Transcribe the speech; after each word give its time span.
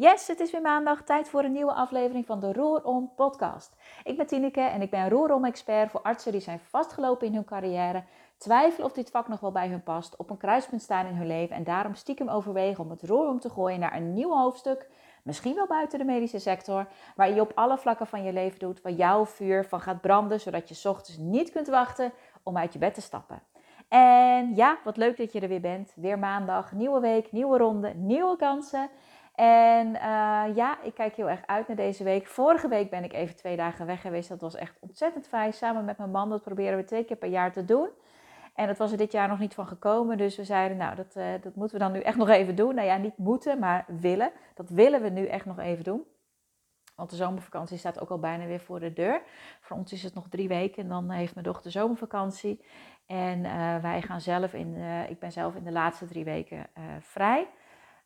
Yes, 0.00 0.26
het 0.26 0.40
is 0.40 0.50
weer 0.50 0.60
maandag, 0.60 1.02
tijd 1.02 1.28
voor 1.28 1.44
een 1.44 1.52
nieuwe 1.52 1.72
aflevering 1.72 2.26
van 2.26 2.40
de 2.40 2.52
Roer 2.52 2.84
Om 2.84 3.12
podcast. 3.16 3.76
Ik 4.04 4.16
ben 4.16 4.26
Tineke 4.26 4.60
en 4.60 4.82
ik 4.82 4.90
ben 4.90 5.08
Roer 5.08 5.34
Om 5.34 5.44
expert 5.44 5.90
voor 5.90 6.02
artsen 6.02 6.32
die 6.32 6.40
zijn 6.40 6.58
vastgelopen 6.58 7.26
in 7.26 7.34
hun 7.34 7.44
carrière, 7.44 8.04
twijfelen 8.36 8.86
of 8.86 8.92
dit 8.92 9.10
vak 9.10 9.28
nog 9.28 9.40
wel 9.40 9.52
bij 9.52 9.68
hun 9.68 9.82
past, 9.82 10.16
op 10.16 10.30
een 10.30 10.36
kruispunt 10.36 10.82
staan 10.82 11.06
in 11.06 11.14
hun 11.14 11.26
leven 11.26 11.56
en 11.56 11.64
daarom 11.64 11.94
stiekem 11.94 12.28
overwegen 12.28 12.84
om 12.84 12.90
het 12.90 13.02
roer 13.02 13.28
om 13.28 13.40
te 13.40 13.50
gooien 13.50 13.80
naar 13.80 13.96
een 13.96 14.12
nieuw 14.12 14.32
hoofdstuk, 14.32 14.88
misschien 15.22 15.54
wel 15.54 15.66
buiten 15.66 15.98
de 15.98 16.04
medische 16.04 16.38
sector, 16.38 16.86
waar 17.16 17.34
je 17.34 17.40
op 17.40 17.52
alle 17.54 17.78
vlakken 17.78 18.06
van 18.06 18.22
je 18.22 18.32
leven 18.32 18.58
doet, 18.58 18.82
waar 18.82 18.92
jouw 18.92 19.26
vuur 19.26 19.64
van 19.64 19.80
gaat 19.80 20.00
branden, 20.00 20.40
zodat 20.40 20.68
je 20.68 20.88
ochtends 20.88 21.18
niet 21.18 21.50
kunt 21.50 21.68
wachten 21.68 22.12
om 22.42 22.56
uit 22.56 22.72
je 22.72 22.78
bed 22.78 22.94
te 22.94 23.00
stappen. 23.00 23.42
En 23.88 24.54
ja, 24.54 24.78
wat 24.84 24.96
leuk 24.96 25.16
dat 25.16 25.32
je 25.32 25.40
er 25.40 25.48
weer 25.48 25.60
bent. 25.60 25.92
Weer 25.96 26.18
maandag, 26.18 26.72
nieuwe 26.72 27.00
week, 27.00 27.32
nieuwe 27.32 27.58
ronde, 27.58 27.94
nieuwe 27.94 28.36
kansen. 28.36 28.90
En 29.38 29.88
uh, 29.88 30.44
ja, 30.54 30.82
ik 30.82 30.94
kijk 30.94 31.14
heel 31.14 31.30
erg 31.30 31.46
uit 31.46 31.66
naar 31.66 31.76
deze 31.76 32.04
week. 32.04 32.26
Vorige 32.26 32.68
week 32.68 32.90
ben 32.90 33.04
ik 33.04 33.12
even 33.12 33.36
twee 33.36 33.56
dagen 33.56 33.86
weg 33.86 34.00
geweest. 34.00 34.28
Dat 34.28 34.40
was 34.40 34.54
echt 34.54 34.76
ontzettend 34.80 35.28
fijn. 35.28 35.52
Samen 35.52 35.84
met 35.84 35.98
mijn 35.98 36.10
man. 36.10 36.28
Dat 36.28 36.42
proberen 36.42 36.76
we 36.76 36.84
twee 36.84 37.04
keer 37.04 37.16
per 37.16 37.28
jaar 37.28 37.52
te 37.52 37.64
doen. 37.64 37.88
En 38.54 38.66
dat 38.66 38.78
was 38.78 38.92
er 38.92 38.98
dit 38.98 39.12
jaar 39.12 39.28
nog 39.28 39.38
niet 39.38 39.54
van 39.54 39.66
gekomen. 39.66 40.16
Dus 40.16 40.36
we 40.36 40.44
zeiden, 40.44 40.76
nou, 40.76 40.94
dat, 40.94 41.16
uh, 41.16 41.24
dat 41.40 41.54
moeten 41.54 41.78
we 41.78 41.84
dan 41.84 41.92
nu 41.92 42.00
echt 42.00 42.16
nog 42.16 42.28
even 42.28 42.56
doen. 42.56 42.74
Nou 42.74 42.86
ja, 42.86 42.96
niet 42.96 43.18
moeten, 43.18 43.58
maar 43.58 43.84
willen. 43.86 44.30
Dat 44.54 44.70
willen 44.70 45.02
we 45.02 45.08
nu 45.08 45.26
echt 45.26 45.44
nog 45.44 45.58
even 45.58 45.84
doen. 45.84 46.02
Want 46.94 47.10
de 47.10 47.16
zomervakantie 47.16 47.78
staat 47.78 48.00
ook 48.00 48.10
al 48.10 48.18
bijna 48.18 48.46
weer 48.46 48.60
voor 48.60 48.80
de 48.80 48.92
deur. 48.92 49.22
Voor 49.60 49.76
ons 49.76 49.92
is 49.92 50.02
het 50.02 50.14
nog 50.14 50.28
drie 50.28 50.48
weken 50.48 50.82
en 50.82 50.88
dan 50.88 51.10
heeft 51.10 51.34
mijn 51.34 51.46
dochter 51.46 51.70
zomervakantie. 51.70 52.64
En 53.06 53.38
uh, 53.38 53.76
wij 53.82 54.02
gaan 54.02 54.20
zelf 54.20 54.54
in, 54.54 54.76
ik 55.08 55.18
ben 55.18 55.32
zelf 55.32 55.54
in 55.54 55.64
de 55.64 55.72
laatste 55.72 56.06
drie 56.06 56.24
weken 56.24 56.66
vrij. 57.00 57.48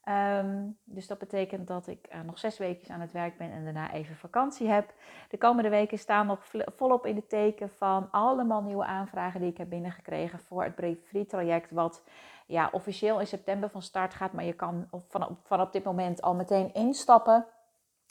Um, 0.09 0.79
dus 0.85 1.07
dat 1.07 1.19
betekent 1.19 1.67
dat 1.67 1.87
ik 1.87 2.09
uh, 2.15 2.21
nog 2.21 2.39
zes 2.39 2.59
weken 2.59 2.95
aan 2.95 3.01
het 3.01 3.13
werk 3.13 3.37
ben 3.37 3.51
en 3.51 3.65
daarna 3.65 3.93
even 3.93 4.17
vakantie 4.17 4.69
heb. 4.69 4.95
De 5.29 5.39
komende 5.39 5.69
weken 5.69 5.99
staan 5.99 6.27
nog 6.27 6.41
volop 6.77 7.07
in 7.07 7.15
de 7.15 7.27
teken 7.27 7.71
van 7.71 8.09
allemaal 8.11 8.63
nieuwe 8.63 8.85
aanvragen 8.85 9.41
die 9.41 9.51
ik 9.51 9.59
heb 9.59 9.69
binnengekregen 9.69 10.39
voor 10.39 10.65
het 10.65 10.75
Brief 10.75 10.99
Free 11.07 11.27
traject. 11.27 11.71
Wat 11.71 12.03
ja, 12.47 12.69
officieel 12.73 13.21
in 13.21 13.27
september 13.27 13.71
van 13.71 13.83
start 13.83 14.15
gaat, 14.15 14.33
maar 14.33 14.45
je 14.45 14.53
kan 14.53 14.89
van, 15.09 15.39
van 15.43 15.61
op 15.61 15.73
dit 15.73 15.85
moment 15.85 16.23
al 16.23 16.35
meteen 16.35 16.75
instappen. 16.75 17.47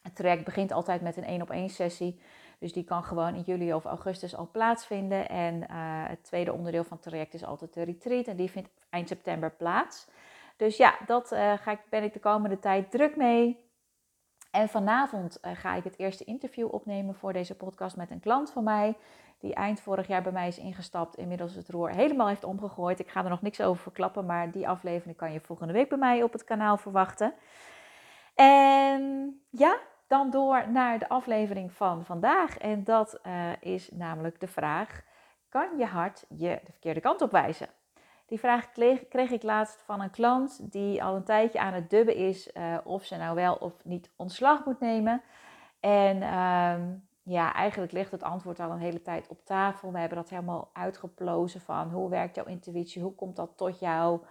Het 0.03 0.15
traject 0.15 0.43
begint 0.43 0.71
altijd 0.71 1.01
met 1.01 1.17
een 1.17 1.23
één 1.23 1.41
op 1.41 1.49
één 1.49 1.69
sessie. 1.69 2.21
Dus 2.59 2.73
die 2.73 2.83
kan 2.83 3.03
gewoon 3.03 3.35
in 3.35 3.41
juli 3.41 3.73
of 3.73 3.85
augustus 3.85 4.35
al 4.35 4.49
plaatsvinden. 4.51 5.29
En 5.29 5.55
uh, 5.55 5.65
het 6.07 6.23
tweede 6.23 6.53
onderdeel 6.53 6.83
van 6.83 6.97
het 6.97 7.05
traject 7.05 7.33
is 7.33 7.45
altijd 7.45 7.73
de 7.73 7.83
retreat. 7.83 8.27
En 8.27 8.35
die 8.35 8.51
vindt 8.51 8.69
eind 8.89 9.07
september 9.07 9.51
plaats. 9.51 10.07
Dus 10.61 10.77
ja, 10.77 10.97
dat 11.05 11.31
uh, 11.31 11.53
ga 11.57 11.71
ik, 11.71 11.79
ben 11.89 12.03
ik 12.03 12.13
de 12.13 12.19
komende 12.19 12.59
tijd 12.59 12.91
druk 12.91 13.15
mee. 13.15 13.69
En 14.51 14.69
vanavond 14.69 15.39
uh, 15.41 15.51
ga 15.55 15.75
ik 15.75 15.83
het 15.83 15.99
eerste 15.99 16.23
interview 16.23 16.73
opnemen 16.73 17.15
voor 17.15 17.33
deze 17.33 17.55
podcast 17.55 17.95
met 17.95 18.11
een 18.11 18.19
klant 18.19 18.51
van 18.51 18.63
mij. 18.63 18.97
Die 19.39 19.53
eind 19.53 19.81
vorig 19.81 20.07
jaar 20.07 20.21
bij 20.21 20.31
mij 20.31 20.47
is 20.47 20.57
ingestapt. 20.57 21.15
Inmiddels 21.15 21.55
het 21.55 21.69
roer 21.69 21.89
helemaal 21.89 22.27
heeft 22.27 22.43
omgegooid. 22.43 22.99
Ik 22.99 23.09
ga 23.09 23.23
er 23.23 23.29
nog 23.29 23.41
niks 23.41 23.61
over 23.61 23.81
verklappen. 23.81 24.25
Maar 24.25 24.51
die 24.51 24.67
aflevering 24.67 25.17
kan 25.17 25.33
je 25.33 25.39
volgende 25.39 25.73
week 25.73 25.89
bij 25.89 25.97
mij 25.97 26.23
op 26.23 26.31
het 26.31 26.43
kanaal 26.43 26.77
verwachten. 26.77 27.33
En 28.35 29.41
ja, 29.49 29.77
dan 30.07 30.29
door 30.29 30.69
naar 30.69 30.99
de 30.99 31.09
aflevering 31.09 31.71
van 31.71 32.05
vandaag. 32.05 32.57
En 32.57 32.83
dat 32.83 33.19
uh, 33.23 33.49
is 33.59 33.91
namelijk 33.91 34.39
de 34.39 34.47
vraag: 34.47 35.01
kan 35.49 35.77
je 35.77 35.85
hart 35.85 36.25
je 36.29 36.59
de 36.65 36.71
verkeerde 36.71 36.99
kant 36.99 37.21
op 37.21 37.31
wijzen? 37.31 37.67
Die 38.31 38.39
vraag 38.39 38.71
kreeg, 39.09 39.31
ik 39.31 39.43
laatst 39.43 39.81
van 39.81 40.01
een 40.01 40.09
klant 40.09 40.71
die 40.71 41.03
al 41.03 41.15
een 41.15 41.23
tijdje 41.23 41.59
aan 41.59 41.73
het 41.73 41.89
dubben 41.89 42.15
is 42.15 42.49
uh, 42.53 42.77
of 42.83 43.03
ze 43.03 43.15
nou 43.15 43.35
wel 43.35 43.55
of 43.55 43.73
niet 43.83 44.11
ontslag 44.15 44.65
moet 44.65 44.79
nemen. 44.79 45.21
En 45.79 46.15
uh, 46.15 46.75
ja, 47.23 47.53
eigenlijk 47.53 47.91
ligt 47.91 48.11
het 48.11 48.23
antwoord 48.23 48.59
al 48.59 48.71
een 48.71 48.79
hele 48.79 49.01
tijd 49.01 49.27
op 49.27 49.45
tafel. 49.45 49.91
We 49.91 49.99
hebben 49.99 50.17
dat 50.17 50.29
helemaal 50.29 50.69
uitgeplozen 50.73 51.61
van 51.61 51.89
hoe 51.89 52.09
werkt 52.09 52.35
jouw 52.35 52.45
intuïtie, 52.45 53.01
hoe 53.01 53.15
komt 53.15 53.35
dat 53.35 53.51
tot 53.55 53.79
jou, 53.79 54.21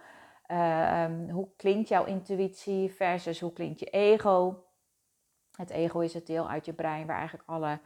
uh, 0.51 1.05
hoe 1.31 1.47
klinkt 1.55 1.87
jouw 1.87 2.05
intuïtie 2.05 2.93
versus 2.93 3.39
hoe 3.39 3.53
klinkt 3.53 3.79
je 3.79 3.85
ego. 3.85 4.63
Het 5.55 5.69
ego 5.69 5.99
is 5.99 6.13
het 6.13 6.27
deel 6.27 6.49
uit 6.49 6.65
je 6.65 6.73
brein 6.73 7.07
waar 7.07 7.17
eigenlijk 7.17 7.49
alle 7.49 7.79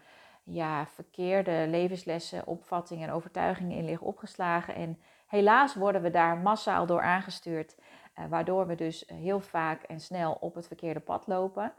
ja, 0.43 0.87
verkeerde 0.87 1.65
levenslessen, 1.69 2.47
opvattingen 2.47 3.07
en 3.07 3.13
overtuigingen 3.13 3.77
in 3.77 3.85
liggen 3.85 4.07
opgeslagen. 4.07 4.75
En 4.75 4.99
Helaas 5.25 5.75
worden 5.75 6.01
we 6.01 6.09
daar 6.09 6.37
massaal 6.37 6.85
door 6.85 7.01
aangestuurd, 7.01 7.75
uh, 8.15 8.25
waardoor 8.29 8.67
we 8.67 8.75
dus 8.75 9.03
heel 9.07 9.39
vaak 9.39 9.83
en 9.83 9.99
snel 9.99 10.37
op 10.39 10.55
het 10.55 10.67
verkeerde 10.67 10.99
pad 10.99 11.27
lopen. 11.27 11.73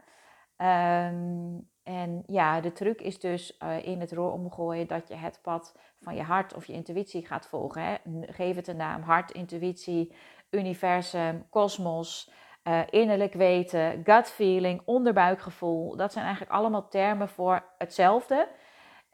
Um, 0.57 1.69
en 1.83 2.23
ja, 2.27 2.61
de 2.61 2.71
truc 2.71 3.01
is 3.01 3.19
dus 3.19 3.57
uh, 3.63 3.85
in 3.85 3.99
het 3.99 4.11
roer 4.11 4.31
omgooien 4.31 4.87
dat 4.87 5.07
je 5.07 5.15
het 5.15 5.39
pad 5.41 5.77
van 6.01 6.15
je 6.15 6.21
hart 6.21 6.53
of 6.53 6.65
je 6.65 6.73
intuïtie 6.73 7.25
gaat 7.25 7.47
volgen. 7.47 7.81
Hè? 7.81 7.95
Geef 8.21 8.55
het 8.55 8.67
een 8.67 8.77
naam: 8.77 9.01
hart, 9.01 9.31
intuïtie, 9.31 10.15
universum, 10.49 11.45
kosmos. 11.49 12.31
Innerlijk 12.89 13.33
weten, 13.33 14.01
gut 14.03 14.27
feeling, 14.27 14.81
onderbuikgevoel. 14.85 15.95
Dat 15.95 16.11
zijn 16.11 16.25
eigenlijk 16.25 16.55
allemaal 16.55 16.87
termen 16.87 17.29
voor 17.29 17.63
hetzelfde. 17.77 18.47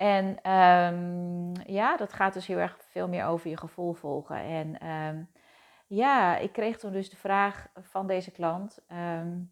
En 0.04 0.52
um, 0.52 1.52
ja, 1.66 1.98
dat 1.98 2.14
gaat 2.14 2.34
dus 2.34 2.48
heel 2.48 2.58
erg 2.58 2.78
veel 2.90 3.08
meer 3.08 3.26
over 3.26 3.50
je 3.50 3.58
gevoel 3.58 3.94
volgen. 3.94 4.36
En 4.36 4.88
um, 4.88 5.30
ja, 5.88 6.38
ik 6.38 6.52
kreeg 6.52 6.78
toen 6.78 6.92
dus 6.92 7.10
de 7.10 7.16
vraag 7.16 7.68
van 7.80 8.08
deze 8.08 8.32
klant. 8.32 8.80
Um, 9.20 9.52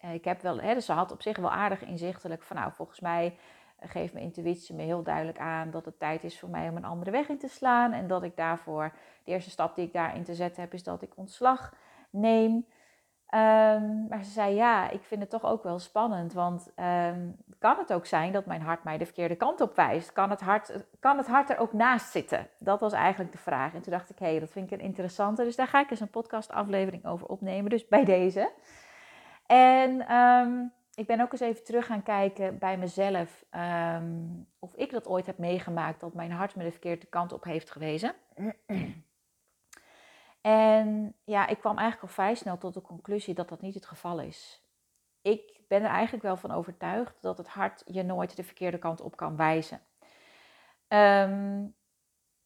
ik 0.00 0.24
heb 0.24 0.40
wel, 0.40 0.60
hè, 0.60 0.74
dus 0.74 0.84
ze 0.84 0.92
had 0.92 1.12
op 1.12 1.22
zich 1.22 1.36
wel 1.36 1.50
aardig 1.50 1.84
inzichtelijk 1.84 2.42
van, 2.42 2.56
nou, 2.56 2.72
volgens 2.72 3.00
mij 3.00 3.36
geeft 3.80 4.12
mijn 4.12 4.24
intuïtie 4.24 4.74
me 4.74 4.82
heel 4.82 5.02
duidelijk 5.02 5.38
aan 5.38 5.70
dat 5.70 5.84
het 5.84 5.98
tijd 5.98 6.24
is 6.24 6.38
voor 6.38 6.50
mij 6.50 6.68
om 6.68 6.76
een 6.76 6.84
andere 6.84 7.10
weg 7.10 7.28
in 7.28 7.38
te 7.38 7.48
slaan. 7.48 7.92
En 7.92 8.06
dat 8.06 8.22
ik 8.22 8.36
daarvoor, 8.36 8.92
de 9.24 9.32
eerste 9.32 9.50
stap 9.50 9.74
die 9.74 9.86
ik 9.86 9.92
daarin 9.92 10.24
te 10.24 10.34
zetten 10.34 10.62
heb, 10.62 10.74
is 10.74 10.82
dat 10.82 11.02
ik 11.02 11.16
ontslag 11.16 11.74
neem. 12.10 12.66
Um, 13.34 14.06
maar 14.08 14.24
ze 14.24 14.30
zei 14.30 14.54
ja, 14.54 14.90
ik 14.90 15.02
vind 15.02 15.20
het 15.20 15.30
toch 15.30 15.44
ook 15.44 15.62
wel 15.62 15.78
spannend. 15.78 16.32
Want 16.32 16.72
um, 16.76 17.36
kan 17.58 17.78
het 17.78 17.92
ook 17.92 18.06
zijn 18.06 18.32
dat 18.32 18.46
mijn 18.46 18.62
hart 18.62 18.84
mij 18.84 18.98
de 18.98 19.04
verkeerde 19.04 19.36
kant 19.36 19.60
op 19.60 19.76
wijst? 19.76 20.12
Kan 20.12 20.30
het 20.30 20.40
hart, 20.40 20.84
kan 21.00 21.16
het 21.16 21.26
hart 21.26 21.50
er 21.50 21.58
ook 21.58 21.72
naast 21.72 22.10
zitten? 22.10 22.48
Dat 22.58 22.80
was 22.80 22.92
eigenlijk 22.92 23.32
de 23.32 23.38
vraag. 23.38 23.74
En 23.74 23.82
toen 23.82 23.92
dacht 23.92 24.10
ik, 24.10 24.18
hé, 24.18 24.26
hey, 24.26 24.40
dat 24.40 24.50
vind 24.50 24.72
ik 24.72 24.78
een 24.78 24.84
interessante. 24.84 25.44
Dus 25.44 25.56
daar 25.56 25.66
ga 25.66 25.80
ik 25.80 25.90
eens 25.90 26.00
een 26.00 26.10
podcastaflevering 26.10 27.06
over 27.06 27.26
opnemen. 27.26 27.70
Dus 27.70 27.88
bij 27.88 28.04
deze. 28.04 28.50
En 29.46 30.16
um, 30.16 30.72
ik 30.94 31.06
ben 31.06 31.20
ook 31.20 31.32
eens 31.32 31.40
even 31.40 31.64
terug 31.64 31.86
gaan 31.86 32.02
kijken 32.02 32.58
bij 32.58 32.78
mezelf. 32.78 33.44
of 34.58 34.74
ik 34.74 34.90
dat 34.90 35.08
ooit 35.08 35.26
heb 35.26 35.38
meegemaakt 35.38 36.00
dat 36.00 36.14
mijn 36.14 36.32
hart 36.32 36.56
me 36.56 36.64
de 36.64 36.70
verkeerde 36.70 37.06
kant 37.06 37.32
op 37.32 37.44
heeft 37.44 37.70
gewezen. 37.70 38.12
En 40.42 41.14
ja, 41.24 41.46
ik 41.46 41.58
kwam 41.58 41.78
eigenlijk 41.78 42.08
al 42.08 42.14
vrij 42.14 42.34
snel 42.34 42.58
tot 42.58 42.74
de 42.74 42.80
conclusie 42.80 43.34
dat 43.34 43.48
dat 43.48 43.60
niet 43.60 43.74
het 43.74 43.86
geval 43.86 44.20
is. 44.20 44.62
Ik 45.22 45.60
ben 45.68 45.82
er 45.82 45.90
eigenlijk 45.90 46.24
wel 46.24 46.36
van 46.36 46.50
overtuigd 46.50 47.22
dat 47.22 47.38
het 47.38 47.48
hart 47.48 47.82
je 47.86 48.02
nooit 48.02 48.36
de 48.36 48.44
verkeerde 48.44 48.78
kant 48.78 49.00
op 49.00 49.16
kan 49.16 49.36
wijzen. 49.36 49.80
Um, 50.88 51.74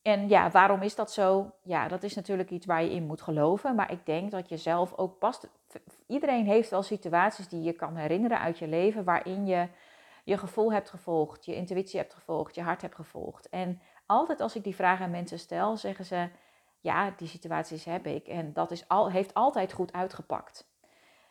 en 0.03 0.29
ja, 0.29 0.51
waarom 0.51 0.83
is 0.83 0.95
dat 0.95 1.13
zo? 1.13 1.53
Ja, 1.63 1.89
dat 1.89 2.03
is 2.03 2.15
natuurlijk 2.15 2.51
iets 2.51 2.67
waar 2.67 2.83
je 2.83 2.91
in 2.91 3.07
moet 3.07 3.23
geloven. 3.23 3.75
Maar 3.75 3.93
ik 3.93 4.07
denk 4.07 4.31
dat 4.31 4.49
je 4.49 4.57
zelf 4.57 4.95
ook 4.95 5.19
past. 5.19 5.49
Iedereen 6.07 6.47
heeft 6.47 6.71
wel 6.71 6.83
situaties 6.83 7.49
die 7.49 7.63
je 7.63 7.73
kan 7.73 7.97
herinneren 7.97 8.39
uit 8.39 8.59
je 8.59 8.69
leven 8.69 9.05
waarin 9.05 9.47
je 9.47 9.69
je 10.25 10.39
gevoel 10.39 10.73
hebt 10.73 10.91
gevolgd, 10.91 11.45
je 11.45 11.55
intuïtie 11.55 11.99
hebt 11.99 12.15
gevolgd, 12.15 12.55
je 12.55 12.63
hart 12.63 12.83
hebt 12.83 12.95
gevolgd. 12.95 13.49
En 13.49 13.81
altijd 14.07 14.41
als 14.41 14.57
ik 14.57 14.65
die 14.65 14.75
vraag 14.75 15.01
aan 15.01 15.11
mensen 15.11 15.39
stel, 15.39 15.77
zeggen 15.77 16.05
ze: 16.05 16.29
ja, 16.87 17.13
die 17.17 17.29
situaties 17.29 17.85
heb 17.85 18.07
ik. 18.07 18.27
En 18.29 18.53
dat 18.53 18.71
is 18.71 18.89
al, 18.89 19.11
heeft 19.11 19.35
altijd 19.35 19.73
goed 19.73 19.93
uitgepakt. 19.93 20.71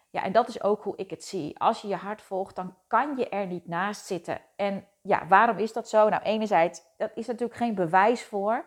Ja, 0.10 0.24
en 0.24 0.32
dat 0.32 0.48
is 0.48 0.64
ook 0.64 0.84
hoe 0.84 0.96
ik 0.96 1.10
het 1.10 1.24
zie. 1.24 1.60
Als 1.60 1.82
je 1.82 1.88
je 1.88 1.96
hart 1.96 2.22
volgt, 2.22 2.56
dan 2.56 2.76
kan 2.88 3.18
je 3.18 3.30
er 3.30 3.48
niet 3.48 3.68
naast 3.68 4.06
zitten. 4.06 4.42
En 4.56 4.88
ja, 5.02 5.28
waarom 5.28 5.58
is 5.58 5.74
dat 5.74 5.90
zo? 5.90 6.10
Nou, 6.10 6.24
enerzijds, 6.24 6.82
dat 6.98 7.12
is 7.16 7.28
natuurlijk 7.28 7.60
geen 7.60 7.76
bewijs 7.76 8.24
voor. 8.24 8.66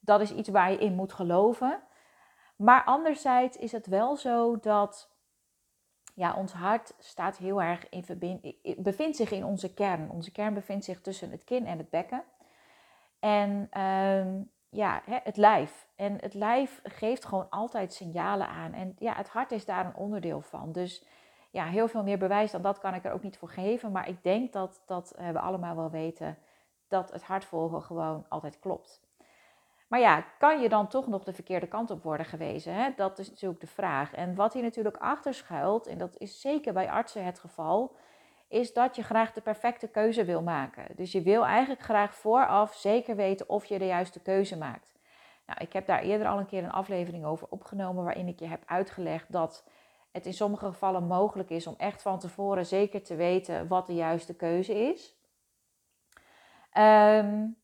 Dat 0.00 0.20
is 0.20 0.32
iets 0.32 0.48
waar 0.48 0.70
je 0.70 0.78
in 0.78 0.94
moet 0.94 1.12
geloven. 1.12 1.82
Maar 2.56 2.84
anderzijds 2.84 3.56
is 3.56 3.72
het 3.72 3.86
wel 3.86 4.16
zo 4.16 4.58
dat 4.60 5.10
ja, 6.14 6.34
ons 6.34 6.52
hart 6.52 6.94
staat 6.98 7.36
heel 7.36 7.62
erg 7.62 7.88
in 7.88 8.04
verbind, 8.04 8.54
bevindt 8.76 9.16
zich 9.16 9.30
in 9.30 9.44
onze 9.44 9.74
kern. 9.74 10.10
Onze 10.10 10.32
kern 10.32 10.54
bevindt 10.54 10.84
zich 10.84 11.00
tussen 11.00 11.30
het 11.30 11.44
kin 11.44 11.66
en 11.66 11.78
het 11.78 11.90
bekken. 11.90 12.24
En 13.18 13.66
ehm, 13.70 14.42
ja, 14.76 15.02
het 15.04 15.36
lijf. 15.36 15.86
En 15.96 16.18
het 16.20 16.34
lijf 16.34 16.80
geeft 16.82 17.24
gewoon 17.24 17.50
altijd 17.50 17.92
signalen 17.92 18.48
aan. 18.48 18.72
En 18.72 18.96
ja, 18.98 19.14
het 19.14 19.28
hart 19.28 19.52
is 19.52 19.64
daar 19.64 19.86
een 19.86 19.96
onderdeel 19.96 20.40
van. 20.40 20.72
Dus 20.72 21.04
ja, 21.50 21.64
heel 21.64 21.88
veel 21.88 22.02
meer 22.02 22.18
bewijs 22.18 22.50
dan 22.50 22.62
dat 22.62 22.78
kan 22.78 22.94
ik 22.94 23.04
er 23.04 23.12
ook 23.12 23.22
niet 23.22 23.38
voor 23.38 23.48
geven. 23.48 23.92
Maar 23.92 24.08
ik 24.08 24.22
denk 24.22 24.52
dat, 24.52 24.82
dat 24.86 25.14
we 25.32 25.38
allemaal 25.38 25.76
wel 25.76 25.90
weten 25.90 26.38
dat 26.88 27.12
het 27.12 27.22
hartvolgen 27.22 27.82
gewoon 27.82 28.24
altijd 28.28 28.58
klopt. 28.58 29.04
Maar 29.88 30.00
ja, 30.00 30.24
kan 30.38 30.60
je 30.60 30.68
dan 30.68 30.88
toch 30.88 31.06
nog 31.06 31.24
de 31.24 31.32
verkeerde 31.32 31.66
kant 31.66 31.90
op 31.90 32.02
worden 32.02 32.26
gewezen? 32.26 32.74
Hè? 32.74 32.90
Dat 32.96 33.18
is 33.18 33.30
natuurlijk 33.30 33.60
de 33.60 33.66
vraag. 33.66 34.14
En 34.14 34.34
wat 34.34 34.52
hier 34.52 34.62
natuurlijk 34.62 34.96
achter 34.96 35.34
schuilt, 35.34 35.86
en 35.86 35.98
dat 35.98 36.16
is 36.18 36.40
zeker 36.40 36.72
bij 36.72 36.90
artsen 36.90 37.24
het 37.24 37.38
geval, 37.38 37.96
is 38.48 38.72
dat 38.72 38.96
je 38.96 39.02
graag 39.02 39.32
de 39.32 39.40
perfecte 39.40 39.88
keuze 39.88 40.24
wil 40.24 40.42
maken. 40.42 40.96
Dus 40.96 41.12
je 41.12 41.22
wil 41.22 41.44
eigenlijk 41.46 41.82
graag 41.82 42.14
vooraf 42.14 42.74
zeker 42.74 43.16
weten 43.16 43.48
of 43.48 43.64
je 43.64 43.78
de 43.78 43.86
juiste 43.86 44.20
keuze 44.20 44.56
maakt. 44.56 44.94
Nou, 45.46 45.60
ik 45.60 45.72
heb 45.72 45.86
daar 45.86 46.02
eerder 46.02 46.26
al 46.26 46.38
een 46.38 46.46
keer 46.46 46.64
een 46.64 46.70
aflevering 46.70 47.24
over 47.24 47.46
opgenomen 47.50 48.04
waarin 48.04 48.28
ik 48.28 48.38
je 48.38 48.46
heb 48.46 48.62
uitgelegd 48.66 49.32
dat 49.32 49.64
het 50.12 50.26
in 50.26 50.34
sommige 50.34 50.66
gevallen 50.66 51.06
mogelijk 51.06 51.50
is 51.50 51.66
om 51.66 51.74
echt 51.78 52.02
van 52.02 52.18
tevoren 52.18 52.66
zeker 52.66 53.02
te 53.02 53.14
weten 53.14 53.68
wat 53.68 53.86
de 53.86 53.94
juiste 53.94 54.36
keuze 54.36 54.74
is. 54.74 55.14
Um, 56.72 57.56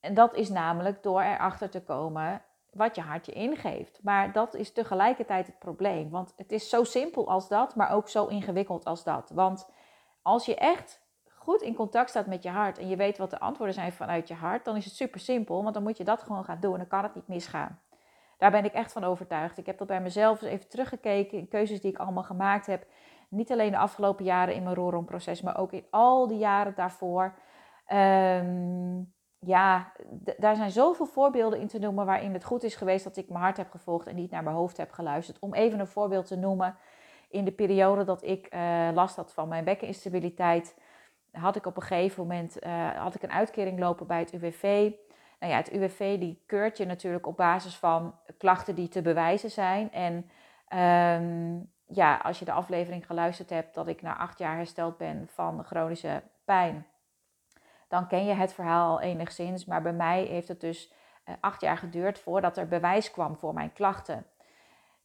en 0.00 0.14
dat 0.14 0.34
is 0.34 0.48
namelijk 0.48 1.02
door 1.02 1.20
erachter 1.20 1.70
te 1.70 1.82
komen 1.82 2.42
wat 2.72 2.94
je 2.94 3.00
hart 3.00 3.26
je 3.26 3.32
ingeeft. 3.32 4.00
Maar 4.02 4.32
dat 4.32 4.54
is 4.54 4.72
tegelijkertijd 4.72 5.46
het 5.46 5.58
probleem. 5.58 6.10
Want 6.10 6.32
het 6.36 6.52
is 6.52 6.68
zo 6.68 6.84
simpel 6.84 7.28
als 7.28 7.48
dat, 7.48 7.74
maar 7.76 7.90
ook 7.90 8.08
zo 8.08 8.26
ingewikkeld 8.26 8.84
als 8.84 9.04
dat. 9.04 9.30
Want 9.34 9.68
als 10.22 10.46
je 10.46 10.54
echt 10.54 11.02
goed 11.28 11.62
in 11.62 11.74
contact 11.74 12.10
staat 12.10 12.26
met 12.26 12.42
je 12.42 12.50
hart 12.50 12.78
en 12.78 12.88
je 12.88 12.96
weet 12.96 13.18
wat 13.18 13.30
de 13.30 13.40
antwoorden 13.40 13.74
zijn 13.74 13.92
vanuit 13.92 14.28
je 14.28 14.34
hart, 14.34 14.64
dan 14.64 14.76
is 14.76 14.84
het 14.84 14.94
super 14.94 15.20
simpel. 15.20 15.62
Want 15.62 15.74
dan 15.74 15.82
moet 15.82 15.96
je 15.96 16.04
dat 16.04 16.22
gewoon 16.22 16.44
gaan 16.44 16.60
doen 16.60 16.72
en 16.72 16.78
dan 16.78 16.88
kan 16.88 17.02
het 17.02 17.14
niet 17.14 17.28
misgaan. 17.28 17.80
Daar 18.38 18.50
ben 18.50 18.64
ik 18.64 18.72
echt 18.72 18.92
van 18.92 19.04
overtuigd. 19.04 19.58
Ik 19.58 19.66
heb 19.66 19.78
dat 19.78 19.86
bij 19.86 20.00
mezelf 20.00 20.42
eens 20.42 20.50
even 20.50 20.68
teruggekeken 20.68 21.38
in 21.38 21.48
keuzes 21.48 21.80
die 21.80 21.90
ik 21.90 21.98
allemaal 21.98 22.22
gemaakt 22.22 22.66
heb. 22.66 22.86
Niet 23.28 23.52
alleen 23.52 23.70
de 23.70 23.78
afgelopen 23.78 24.24
jaren 24.24 24.54
in 24.54 24.62
mijn 24.62 24.74
Roron-proces, 24.74 25.42
maar 25.42 25.58
ook 25.58 25.72
in 25.72 25.86
al 25.90 26.26
die 26.26 26.38
jaren 26.38 26.74
daarvoor. 26.74 27.38
Um, 27.92 29.12
ja, 29.40 29.92
daar 30.38 30.56
zijn 30.56 30.70
zoveel 30.70 31.06
voorbeelden 31.06 31.60
in 31.60 31.66
te 31.66 31.78
noemen 31.78 32.06
waarin 32.06 32.32
het 32.32 32.44
goed 32.44 32.62
is 32.62 32.74
geweest 32.74 33.04
dat 33.04 33.16
ik 33.16 33.28
mijn 33.28 33.42
hart 33.42 33.56
heb 33.56 33.70
gevolgd 33.70 34.06
en 34.06 34.14
niet 34.14 34.30
naar 34.30 34.42
mijn 34.42 34.56
hoofd 34.56 34.76
heb 34.76 34.92
geluisterd. 34.92 35.38
Om 35.38 35.54
even 35.54 35.80
een 35.80 35.86
voorbeeld 35.86 36.26
te 36.26 36.36
noemen, 36.36 36.76
in 37.30 37.44
de 37.44 37.52
periode 37.52 38.04
dat 38.04 38.22
ik 38.22 38.54
uh, 38.54 38.88
last 38.94 39.16
had 39.16 39.32
van 39.32 39.48
mijn 39.48 39.64
bekkeninstabiliteit, 39.64 40.78
had 41.32 41.56
ik 41.56 41.66
op 41.66 41.76
een 41.76 41.82
gegeven 41.82 42.22
moment 42.22 42.64
uh, 42.64 42.88
had 42.88 43.14
ik 43.14 43.22
een 43.22 43.32
uitkering 43.32 43.78
lopen 43.78 44.06
bij 44.06 44.18
het 44.18 44.32
UWV. 44.32 44.92
Nou 45.38 45.52
ja, 45.52 45.58
het 45.58 45.72
UWV 45.72 46.18
die 46.18 46.42
keurt 46.46 46.76
je 46.76 46.86
natuurlijk 46.86 47.26
op 47.26 47.36
basis 47.36 47.76
van 47.76 48.14
klachten 48.38 48.74
die 48.74 48.88
te 48.88 49.02
bewijzen 49.02 49.50
zijn. 49.50 49.92
En 49.92 50.14
um, 51.22 51.70
ja, 51.86 52.16
als 52.16 52.38
je 52.38 52.44
de 52.44 52.52
aflevering 52.52 53.06
geluisterd 53.06 53.50
hebt 53.50 53.74
dat 53.74 53.88
ik 53.88 54.02
na 54.02 54.16
acht 54.16 54.38
jaar 54.38 54.56
hersteld 54.56 54.96
ben 54.96 55.28
van 55.28 55.64
chronische 55.64 56.22
pijn 56.44 56.86
dan 57.90 58.06
ken 58.06 58.24
je 58.24 58.32
het 58.32 58.52
verhaal 58.52 59.00
enigszins. 59.00 59.64
Maar 59.64 59.82
bij 59.82 59.92
mij 59.92 60.22
heeft 60.22 60.48
het 60.48 60.60
dus 60.60 60.92
uh, 61.24 61.34
acht 61.40 61.60
jaar 61.60 61.78
geduurd 61.78 62.18
voordat 62.18 62.56
er 62.56 62.68
bewijs 62.68 63.10
kwam 63.10 63.36
voor 63.36 63.54
mijn 63.54 63.72
klachten. 63.72 64.26